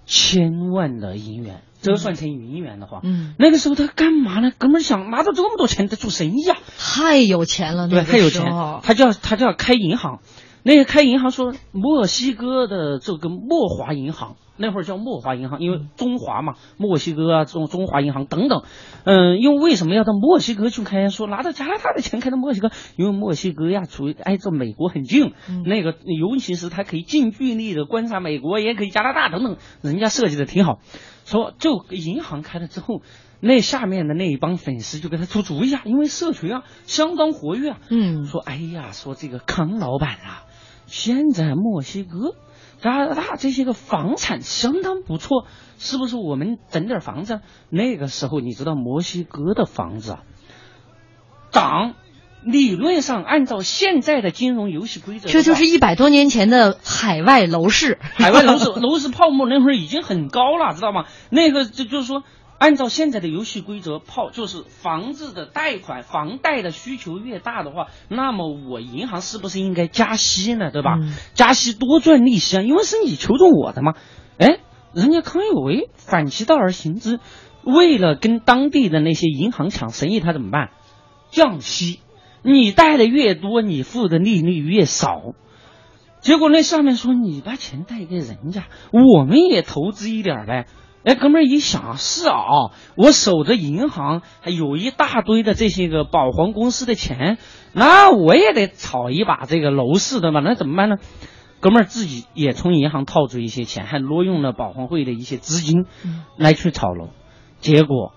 [0.05, 4.51] 千万的银元，折算成银元的话，嗯，那个时候他干嘛呢？
[4.57, 8.43] 哥们儿想拿到这么多钱，在做生意啊，太有钱了，对，那个太有钱
[8.83, 10.19] 他就要他就要开银行。
[10.63, 18.63] 那个开银行说墨西哥的这个墨华银行，那会儿叫墨华银行，因为中华嘛，墨西哥啊，中中华银行等等。
[19.05, 21.09] 嗯，因为为什么要到墨西哥去开？
[21.09, 25.33] 说拿到加拿大的钱开到墨西哥，因为墨西哥呀，处于挨着美国很近，
[25.65, 30.79] 那个尤其是它可以近距离的观察美国，也可以加拿大等等，人家设计的挺好。
[31.25, 33.01] 说就银行开了之后。
[33.41, 40.43] 那下面的那一帮粉丝就给他出主意啊，因为社群啊相当活跃啊，嗯，说哎呀，说这个康老板啊，
[40.89, 42.35] 现在墨西哥、
[42.81, 45.45] 加拿大这些个房产相当不错，
[45.77, 47.41] 是不是我们整点房子？
[47.69, 50.23] 那个时候你知道墨西哥的房子啊，
[51.51, 51.93] 涨，
[52.43, 61.05] 理论上按照现在的金融游戏规则，这就是一百多年前的海外楼市，海外楼市 楼市泡沫那会儿已经很高了，知道吗？
[61.29, 62.23] 那个就就是说。
[62.59, 70.69] 按照现在的游戏规则，泡就是房子的贷款、房贷的需求越大的话，那么我银行是不是应该加息呢？
[70.69, 70.97] 对吧？
[71.01, 73.93] 嗯加息多赚利息啊，因为是你求着我的嘛。
[74.37, 74.59] 哎，
[74.93, 77.19] 人家康有为反其道而行之，
[77.63, 80.71] 为了跟当地的那些银行抢生意，他怎么办？
[81.31, 82.01] 降息，
[82.43, 85.21] 你贷的越多，你付的利率越少。
[86.19, 90.67] 结果那上面说你把钱贷给人家，我们也投资一点儿呗。
[91.03, 97.37] 哎，哥们儿一想，是啊，我守着银行还有一大堆的这些个保皇公司的钱，
[97.73, 100.97] 那我也得炒一把这个楼市的嘛，那怎么办呢？
[101.61, 105.85] 哥们儿自己也从银行套出一些钱，还挪用了保皇会的一些资金
[106.37, 107.09] 来去炒楼，
[107.59, 108.13] 结果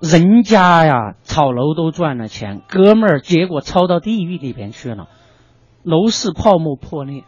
[0.00, 5.08] 人家呀炒楼都赚了钱，哥们儿结果抄到地狱里边去了，
[5.82, 7.24] 楼市泡沫破裂，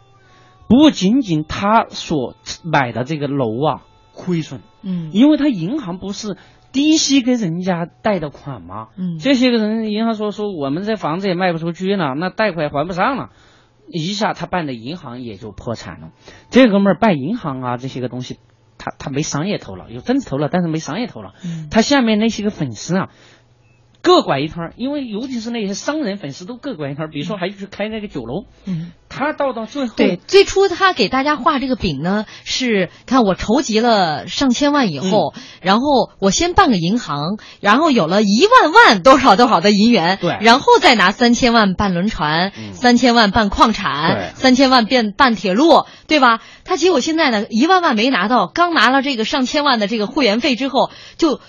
[0.69, 3.83] 不仅仅他所买的这个楼啊
[4.19, 6.37] 亏损，嗯因为他银行不是
[6.73, 8.89] 低息给人家贷的款吗？
[8.97, 13.31] 嗯这些个人银行说说我们这房子也卖不出去了，那贷款还不上了，
[13.87, 16.11] 一下他办的银行也就破产了。
[16.51, 18.39] 这哥们儿办银行啊，这些个东西，
[18.77, 21.33] 他他没商业头脑，有政治头脑，但是没商业头脑。
[21.45, 23.11] 嗯他下面那些个粉丝啊，
[24.03, 28.91] 各拐一摊儿，因为尤其是那些商人粉丝都各拐一摊儿，比如说还去开那个酒楼，嗯。
[29.19, 46.41] 他到到最后，对，最初他给大家画这个饼呢，是看我筹集了上千万以后，嗯然后我先办个银行，然后有了一万万多少多少的银元，对然后再拿三千万办轮船，嗯三千万办矿产，三千万变办铁路，对吧？
[46.65, 51.41] 他结果现在呢，一万万没拿到，刚拿了这个上千万的这个会员费之后，就。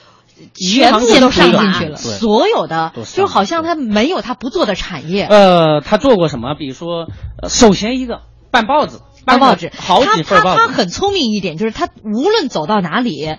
[0.54, 6.56] 全部都上进去了所有的就好像他没有他不做的产业，呃，他做过什么？
[6.56, 7.08] 比如说，
[7.42, 8.22] 呃首先一个
[8.52, 10.58] 办报纸，办报纸，好他几份报纸。
[10.62, 13.36] 他他很聪明一点，就是他无论走到哪里，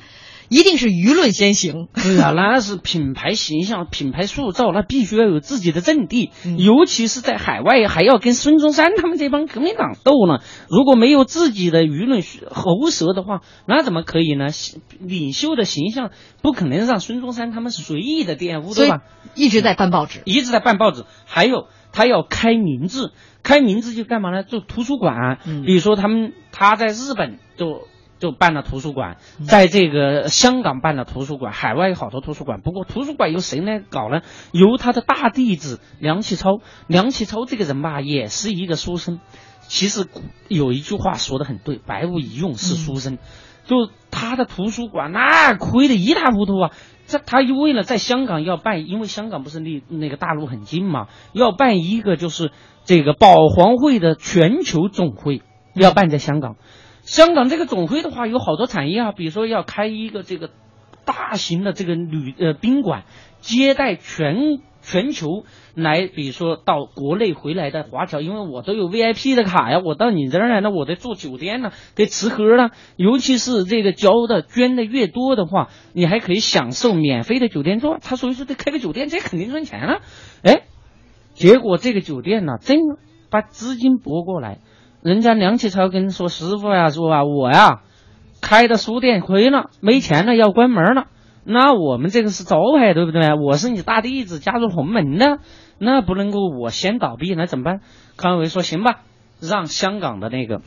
[0.50, 1.88] 一定是舆论先行。
[1.94, 10.40] 对啊，那是品牌形象、品牌塑造，那必须要有自己的阵地，嗯尤其是在海外，还要跟孙中山他们这帮革命党斗呢。
[10.68, 12.20] 如果没有自己的舆论
[12.50, 14.48] 喉舌的话，那怎么可以呢？
[14.98, 16.10] 领袖的形象
[16.42, 19.02] 不可能让孙中山他们随意的玷污，对吧？
[19.36, 20.20] 一直在办报纸。
[20.24, 23.12] 一直在办报纸，还有他要开名字，
[23.44, 24.42] 开名字就干嘛呢？
[24.42, 27.86] 做图书馆，嗯比如说他们他在日本就
[28.20, 32.60] 就办了图书馆，嗯在这个香港办了图书馆，海外有好多图书馆。
[32.60, 34.20] 不过图书馆由谁来搞呢？
[34.52, 36.60] 由他的大弟子梁启超。
[36.86, 39.18] 梁启超这个人吧，也是一个书生。
[39.62, 40.06] 其实
[40.48, 43.18] 有一句话说的很对，“百无一用是书生”
[43.64, 46.70] 就他的图书馆那亏得一塌糊涂啊！
[47.06, 52.50] 这他又为了在香港要办，因为香港不是离那个大陆很近嘛，要办一个就是
[52.84, 55.42] 这个保皇会的全球总会，
[55.74, 56.56] 要办在香港。
[57.10, 60.48] 香港这个总会的话，有好多产业啊，比如说要开一个这个
[61.04, 63.02] 大型的这个旅呃宾馆，
[63.40, 65.44] 接待全全球
[65.74, 72.70] 来，比如说到国内回来的华侨，因为我都有 VIP 的卡呀，我到你这儿来，那我得住酒店呢，得吃喝呢。
[72.94, 77.96] 尤其是这个交的捐的越多的话，你还可以享受免费的酒店住。
[78.00, 79.98] 他所以说得开个酒店，这肯定赚钱了。
[80.44, 80.62] 哎，
[81.34, 82.78] 结果这个酒店呢，真
[83.30, 84.60] 把资金拨过来，
[85.02, 87.80] 人家梁启超跟说师傅呀，说啊，我呀
[88.42, 91.06] 开的书店亏了，没钱了，要关门了。
[91.44, 93.32] 那我们这个是招牌，对不对？
[93.34, 95.38] 我是你大弟子，加入洪门的，
[95.78, 97.80] 那不能够我先倒闭，那怎么办？
[98.16, 99.00] 康有为说行吧，
[99.40, 100.60] 让香港的那个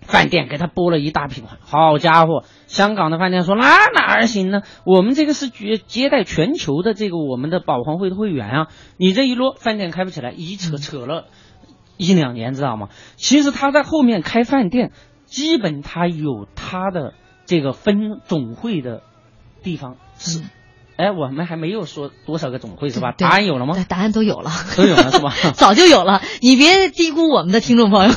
[0.00, 1.58] 饭店给他拨了一大笔款。
[1.62, 4.62] 好家伙，香港的饭店说那哪儿行呢？
[4.84, 11.26] 我们这个是接接待全球的这个我们的保皇会的会员啊，你这一摞饭店开不起来，一扯扯了
[11.96, 12.88] 一两年，知道吗？
[13.16, 14.92] 其实他在后面开饭店，
[15.26, 17.14] 基本他有他的
[17.44, 19.02] 这个分总会的
[19.62, 20.42] 地方是。
[20.96, 23.12] 嗯哎，我们还没有说多少个总会是吧？
[23.16, 23.74] 答案有了吗？
[23.88, 25.32] 答案都有了，都有了是吧？
[25.54, 28.12] 早就有了，你别低估我们的听众朋友。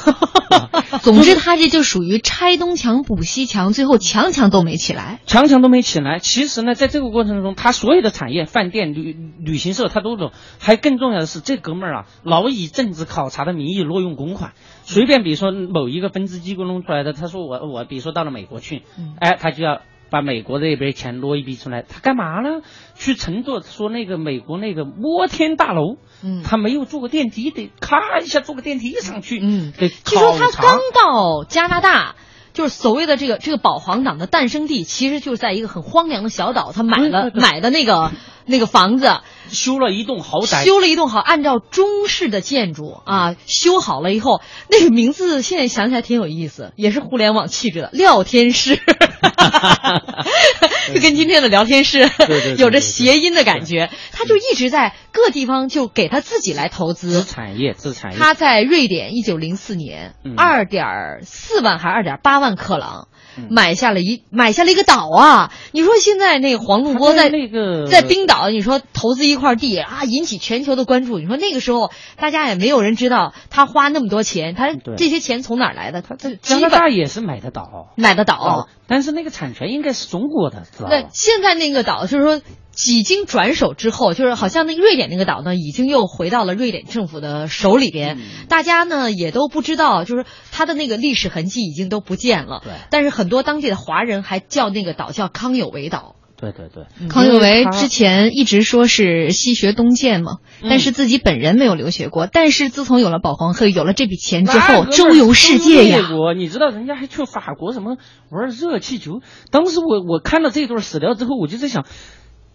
[1.01, 5.19] 总之，他这就属于拆东墙补西墙，最后墙墙都没起来。
[5.25, 6.19] 强强都没起来。
[6.19, 10.31] 其实呢，在这个过程中，他所有的产业、饭店、旅旅行社，他都有。
[10.59, 14.53] 还更重要的是，这哥们儿啊，老以政治考察的名义挪用公款，
[14.83, 19.81] 随便比如说某一个分支机构弄出来的，他说我我比如说到了美国去，嗯哎，他就要。
[20.09, 22.61] 把美国这边钱挪一笔出来，他干嘛呢？
[22.95, 26.43] 去乘坐说那个美国那个摩天大楼，嗯。
[26.43, 32.15] 他没有坐过电梯，得咔一下坐个电梯上去，嗯，得据说他刚到加拿大，
[32.53, 37.41] 就是所谓的这个这个保皇党的诞生地，其实就是在一个很荒凉的小岛，他买了对对对。
[37.41, 38.11] 买的那个
[38.45, 39.09] 那个房子，
[39.49, 48.77] 修了一栋豪宅，修了一栋好，按照中式的建筑啊，修好了以后，那个名字现在想起来挺有意思，也是互联网气质的廖天师，
[50.93, 52.09] 就跟今天的聊天室
[52.57, 53.89] 有着谐音的感觉。
[54.11, 58.17] 他就一直在各地方就给他自己来投资产业，自产业。
[58.17, 63.07] 他在瑞典，一九零四年，二点四万还是二点八万克朗。
[63.49, 65.51] 买下了一买下了一个岛啊！
[65.73, 71.19] 你说现在那个黄路波在那个在冰岛，你说投资一块地啊，引起全球的关注。
[71.19, 76.01] 你说那个时候大家也没有人知道他花那么多钱，他这些钱从哪儿来的？
[76.01, 82.41] 他这加拿大也是买的岛，买的岛，但是那个产权应该是中国的，知道那现在那个岛就是说。
[82.75, 88.19] 几经转手之后，就是好像那个瑞典那个岛呢，已经又回到了瑞典政府的手里边。
[88.49, 92.59] 大家呢也都不知道，就是它的那个历史痕迹已经都不见了。
[92.65, 92.73] 对。
[92.89, 96.17] 但是很多当地的华人还叫那个岛叫康有为岛。
[96.37, 97.07] 对对对。
[97.07, 102.27] 康有为之前一直说是西学东渐嘛，但是自己本人没有留学过。
[102.27, 106.07] 但是自从有了保皇会，有了这笔钱之后，周游世界呀。
[106.35, 107.97] 你知道人家还去法国什么
[108.29, 109.21] 玩热气球？
[109.51, 111.85] 当时我我看到这段史料之后，我就在想。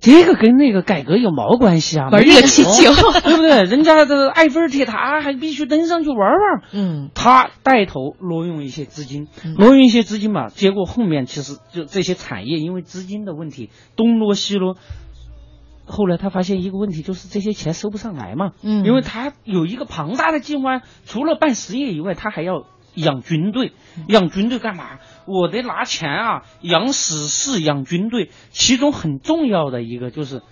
[0.00, 2.08] 这个跟那个改革有毛关系啊？
[2.10, 2.90] 玩热气球，
[3.20, 3.64] 对不对？
[3.64, 6.38] 人家的埃菲尔铁塔还必须登上去玩玩。
[6.72, 9.28] 嗯，他带头挪用一些资金，
[9.58, 14.76] 挪用一些资金嘛，结果后面其实就这些产业因为资金的问题东挪西挪。
[15.84, 18.52] 后来他发现一个问题，就是这些钱收不上来嘛。
[18.62, 22.64] 嗯，因为他有一个庞大的计划，除了办实业以外，他还要。
[22.96, 23.70] 养军队，
[24.08, 24.98] 养军队干嘛？
[25.30, 28.30] 我得拿钱啊，养史事，养军队。
[28.50, 30.42] 其中很重要的一个就是，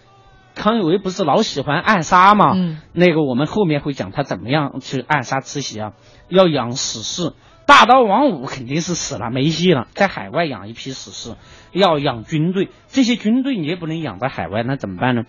[0.55, 2.53] 康有为不是老喜欢暗杀嘛？
[2.55, 5.93] 嗯，那个我们后面会讲他怎么样去暗杀慈禧啊。
[6.29, 7.33] 要养史事，
[7.67, 11.37] 大刀王五肯定是死了，没戏了，在海外养一批史事。
[11.73, 15.25] 要养军队，这些军队你也不能养在海外，那怎么办呢？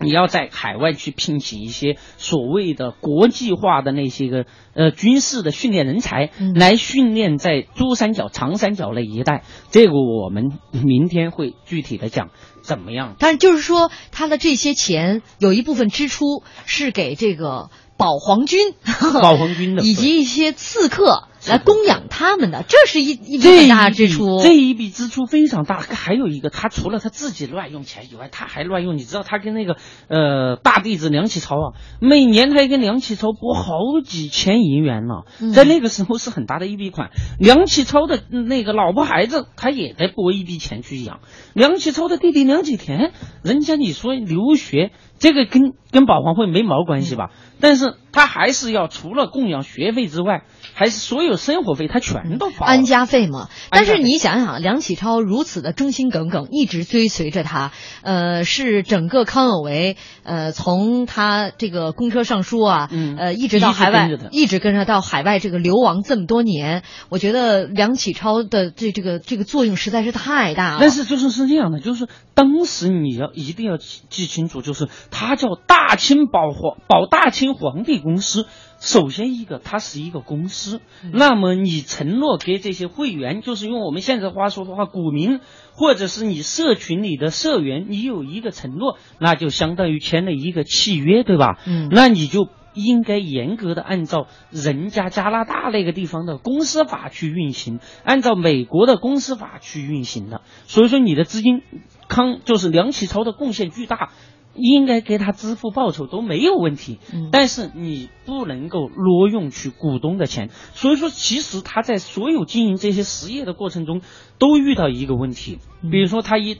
[0.00, 9.44] 你要在海外去聘请一些所谓的国际化的那些个呃军事的训练人才，来训练在珠三角、长三角那一带。
[9.70, 12.30] 这个我们明天会具体的讲
[12.62, 13.16] 怎么样。
[13.18, 18.74] 但就是说，他的这些钱有一部分支出是给这个保皇军、
[19.22, 21.28] 保皇军的， 以及一些刺客。
[21.46, 24.40] 来供养他们的，这是一一笔很大支出。
[24.42, 25.78] 这一笔支出非常大。
[25.78, 28.96] 还有一个，他除了他自己乱用钱以外，他还乱用。
[28.96, 29.76] 你知道，他跟那个
[30.08, 37.10] 呃大弟子梁启超啊，每年他跟梁启超拨好几千银元呢，在那个时候是很大的一笔款。
[37.38, 41.20] 梁启超的那个老婆孩子，他也得拨一笔钱去养。
[41.52, 44.92] 梁启超的弟弟梁启田，人家你说留学，
[45.24, 47.30] 这个跟跟保皇会没毛关系吧？
[47.58, 50.44] 但是他还是要除了供养学费之外。
[50.76, 53.48] 还是所有生活费他全都包，安家费嘛。
[53.70, 57.70] 但是你想想，梁启超如此的忠心耿耿，一直追随着他，
[58.02, 70.78] 呃，是整个康有为，呃，从他这个公车上书啊，嗯呃，一直到海外，一直跟着到海外这个流亡这么多年，我觉得梁启超的这这个这个作用实在是太大了。
[70.80, 78.46] 但是就是是这样的，就是当时你要一定要记清楚，就是他叫大清保皇保大清皇帝公司。
[78.78, 85.40] 首先，一个它是一个公司，那么你承诺给这些会员，就是用我们现在话说的话，股民
[85.72, 91.58] 或者是你社群里的社员，你有一个承诺，那就相当于签了一个契约，对吧？
[91.66, 100.42] 嗯，那你就应该严格的按照人家加拿大那个地方的公司法去运行，按照美国的公司法去运行的。
[100.66, 101.62] 所以说，你的资金
[102.06, 104.10] 康就是梁启超的贡献巨大。
[104.54, 106.98] 应该给他支付报酬都没有问题，
[107.32, 110.50] 但是你不能够挪用去股东的钱。
[110.72, 114.00] 所以说，其实他在所有经营这些实业的过程中，
[114.38, 115.58] 都遇到一个问题。
[115.90, 116.58] 比如说，他一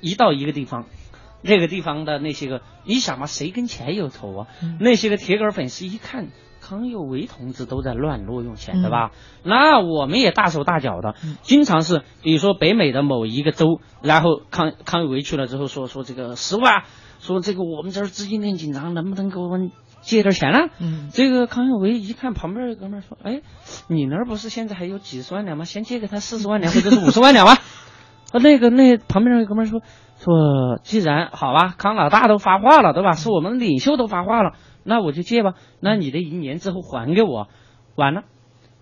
[0.00, 0.86] 一到一个地方，
[1.42, 4.46] 那个地方的那些个，你想嘛，谁跟钱有仇啊？
[4.80, 6.28] 那些个铁杆粉丝一看
[6.60, 9.12] 康有为同志都在乱挪用钱，对吧？
[9.44, 16.84] 那我们也大手大脚的，经常是，比如说北美的某一个州，然后康康有为去了之后说说这个十万啊。
[17.18, 20.68] 说这个我们这儿资金链紧张，能不能给我们借点钱呢？
[20.80, 23.42] 嗯，这个康有为一看旁边有哥们儿说：“哎，
[23.88, 25.64] 你那儿不是现在还有几十万两吗？
[25.64, 27.58] 先借给他四十万两或者是五十万两吧。”
[28.32, 29.80] 啊，那个那旁边那哥们儿说
[30.20, 33.12] ：“说既然好吧，康老大都发话了，对吧？
[33.12, 34.52] 是我们领袖都发话了，
[34.84, 35.54] 那我就借吧。
[35.80, 37.48] 那你的一年之后还给我，
[37.96, 38.22] 完了，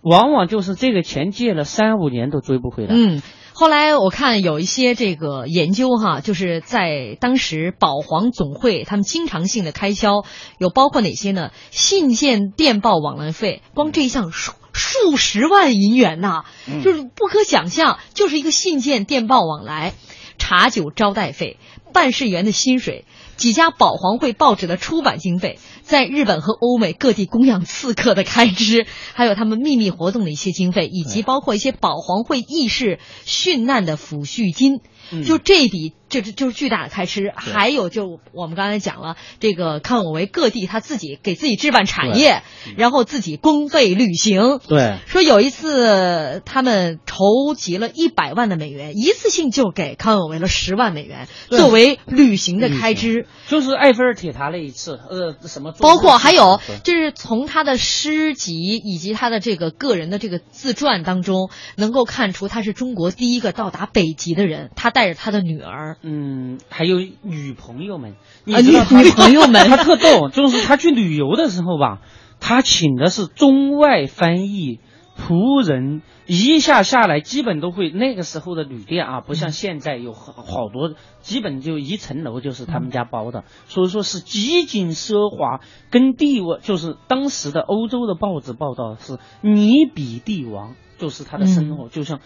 [0.02, 3.22] 往往就是这个钱借了三五年都追不回来。”嗯。
[3.58, 10.26] 后来我看有一些这个研究哈，就是在当时保皇总会他们经常性的开销
[10.58, 11.52] 有包括哪些呢？
[11.70, 16.44] 信件电报往来费，光这一项数数十万银元呐，
[16.84, 19.94] 就是不可想象，就是一个信件电报往来，
[20.36, 21.56] 茶酒招待费。
[21.94, 23.06] 办事员的薪水。
[23.36, 34.80] 几家保皇会报纸的出版经费，在日本和欧美各地供养刺客的开支， 还有他们秘密活动的一些经费，以及包括一些保皇会义士殉难的抚恤金，
[35.24, 35.92] 就这笔。
[36.08, 42.42] 这这就是巨大的开支，还有就我们刚才讲了，这个康有为各地他自己给自己置办产业，
[42.76, 44.60] 然后自己公费旅行。
[44.68, 53.26] 对，说有一次他们筹集了一百万的美元，一次性就给康有为了十万美元作为旅行的开支。
[53.48, 55.72] 就是埃菲尔铁塔那一次，呃，什么？
[55.72, 65.95] 包括还有就是从他的诗集以及他的这个个人的这个自传当中，能够看出他是中国第一个到达北极的人，他带着他的女儿。
[66.02, 68.12] 嗯，还有女朋友们，
[68.46, 68.70] 啊，女
[69.02, 72.00] 女朋友们， 他特逗， 就是他去旅游的时候吧，
[72.40, 74.78] 他请的是中外翻译、
[75.18, 77.90] 仆人，一下下来基本都会。
[77.90, 92.20] 那个时候的旅店啊，不像现在有好多，基本就一层楼就是他们家包的，所以说是极尽奢华，跟帝王就是当时的欧洲的报纸报道是你比帝王，就是他的生活就像。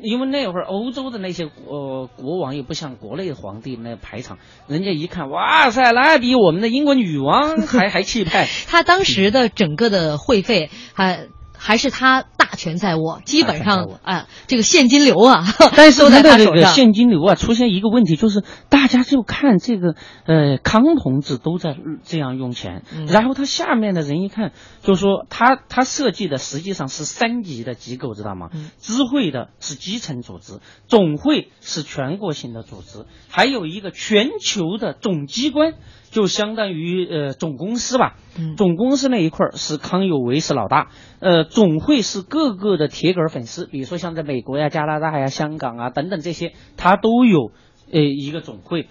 [0.00, 4.38] 因为那会儿欧洲的那些呃国王又不像国内的皇帝那排场，
[4.68, 8.46] 人家一看，哇塞，那比我们的英国女王还还气派。
[8.68, 11.28] 他当时的整个的会费还。
[11.64, 19.94] 还是他大权在握，基本上啊，这个现金流啊， 但是他的这个现金流啊，出现一个问题，就是大家就看这个
[20.26, 24.52] 呃康同志都在这样用钱，然后他下面的人一看，
[24.82, 28.50] 就说他他设计的实际上是三级的机构，知道吗？
[28.78, 35.72] 知会的是基层组织，总会是全国性的组织，还有一个全球的总机关。
[36.14, 38.14] 就相当于呃总公司吧，
[38.56, 47.50] 总公司那一块是康有为是老大，呃总会是各个的铁杆粉丝，比如说像在美国呀、加拿大呀、香港啊等等这些，它都有
[47.92, 48.88] 呃一个总会，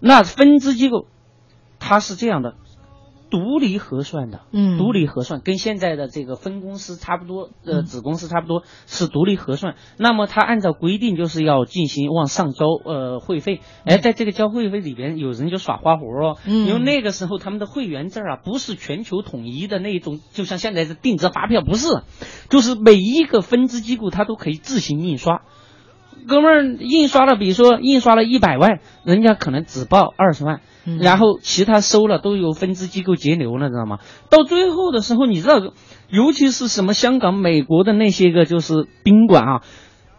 [0.00, 1.06] 那分支机构，
[1.78, 2.56] 它是这样的。
[3.30, 9.74] 独立核算的，嗯，独立核算跟现在的这个分公司差不多，呃，子公司差不多是独立核算。
[9.98, 22.02] 那么他按照规定就是要进行往上交呃会费，哎，在这个交会费里边，有人就耍花活哦，因为那个时候他们的会员证啊不是全球统一的那种，就像现在的定制发票不是，
[22.50, 25.42] 就是每一个分支机构它都可以自行印刷。
[26.28, 30.60] 哥们儿印刷了，比如说印刷了一百万，人家可能只报二十万。
[31.00, 34.00] 然后其他收了都由分支机构截流了，知道吗？
[34.28, 35.58] 到最后的时候，你知道，
[36.10, 39.62] 尤其是什么香港、美国的那些个就是宾馆啊，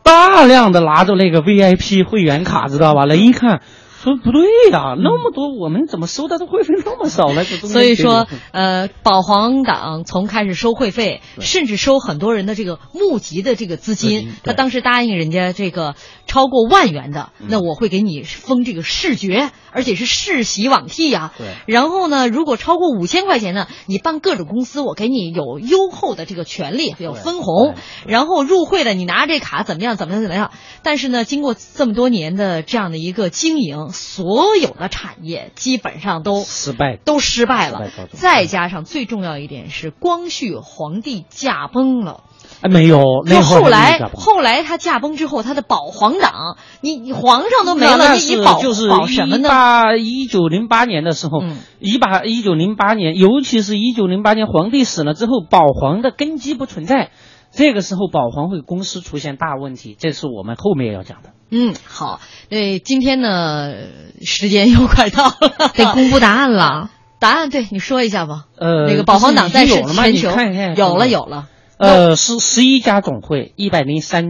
[0.01, 3.05] 大量的拿着那个 VIP 会员卡，知道吧？
[3.05, 3.61] 人一看。
[4.05, 7.43] 说不对呀，那么多，我们怎么收到的会费那么少呢？
[7.43, 15.95] 所以说，呃，保皇党从开始收会费，甚至收很多人的这个募集的这个资金，他当时答应人家这个
[16.27, 21.33] 超过万元的，那我会给你封这个视觉，而且是世袭罔替呀。
[21.35, 21.47] 对。
[21.65, 27.73] 然后呢，如果超过五千块钱呢，你办各种公司，我给你有优厚的这个权利，有分红。
[28.05, 29.97] 然后入会的，你拿这卡怎么样？
[29.97, 30.21] 怎么样？
[30.21, 30.51] 怎么样？
[30.83, 33.89] 但是呢，经过这么多年的这样的一个经营。
[33.95, 37.89] 所有的产业基本上都失败，都失败了。
[38.11, 42.23] 再加上最重要一点是，光绪皇帝驾崩了。
[42.61, 49.97] 哎，没有，那后来后来他驾崩之后，他的保皇党，你你皇上都没了，你你保保什么呢？
[49.97, 51.41] 一九零八年的时候，
[51.79, 57.09] 一八一九零八年，尤其是一九零八年皇帝死了之后，保皇的根基不存在。
[57.55, 61.29] 这个时候，保皇会公司出现大问题，这是我们后面要讲的。
[61.49, 63.73] 嗯，好，呃，今天呢，
[64.21, 66.91] 时间又快到了，得公布答案了。
[67.17, 68.47] 答案对你说一下吧。
[68.57, 70.29] 呃，那个保皇党在全球
[70.75, 71.47] 有了，有了。
[71.77, 74.25] 呃，是十一家总会，一百零三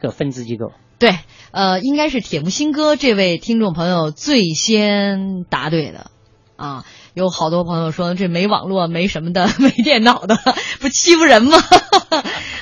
[0.00, 0.70] 个分支机构。
[1.00, 1.18] 对，
[1.50, 6.12] 呃，应该是铁木辛哥这位听众朋友最先答对的。
[6.56, 6.86] 啊，
[7.16, 10.36] 有好多朋友说这没网络、没什么的、 没电脑的，
[10.80, 11.56] 不欺负人吗？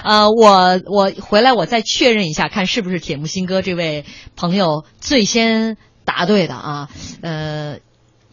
[0.05, 4.05] 啊， 我我回来我再确认一下，看是不是铁木新哥这位
[4.37, 6.89] 朋友最先答对的啊？
[7.21, 7.79] 呃，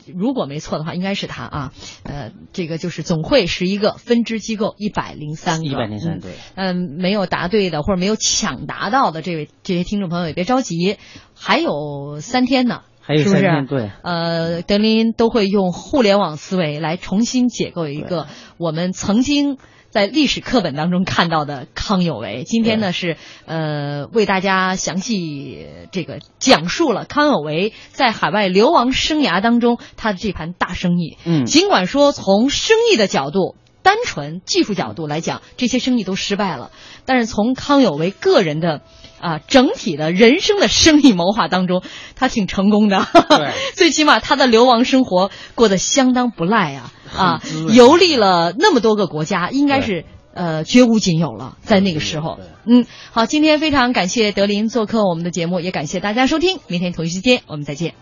[0.06, 1.74] 如果没错的话，应该是他啊。
[2.04, 6.34] 呃，这个就是总会十一个分支机构一百零三个，一百零三对。
[6.54, 10.98] 嗯，没有答对的或者没有抢答到的这位这些听众朋友也别着急，
[11.34, 12.82] 还有三天呢。
[13.18, 13.66] 是不是？
[13.68, 19.58] 对，呃，德林都会用互联网思维来重新解构一个我们曾经
[19.90, 22.44] 在历史课本当中看到的康有为。
[22.46, 31.18] 今天呢是呃为大家详细这个讲述了康有为在海外流亡生涯当中他的这盘大生意。
[31.26, 33.56] 嗯，尽管说从生意的角度。
[33.84, 36.70] 单纯技术角度来讲，这些生意都失败了。
[37.06, 38.82] 但是从康有为个人的，
[39.22, 41.82] 啊，整体的人生的生意谋划当中，
[42.16, 43.08] 他挺成功的。
[43.30, 50.04] 对， 最起码他的流亡生活过得相当不赖啊 啊游历了那么多个国家，应该是。
[50.34, 57.96] 呃，绝无仅有了，在那个时候，嗯，好，今天非常感谢德林做客我们的节目，也感谢大家收听，明天同一时间我们再见。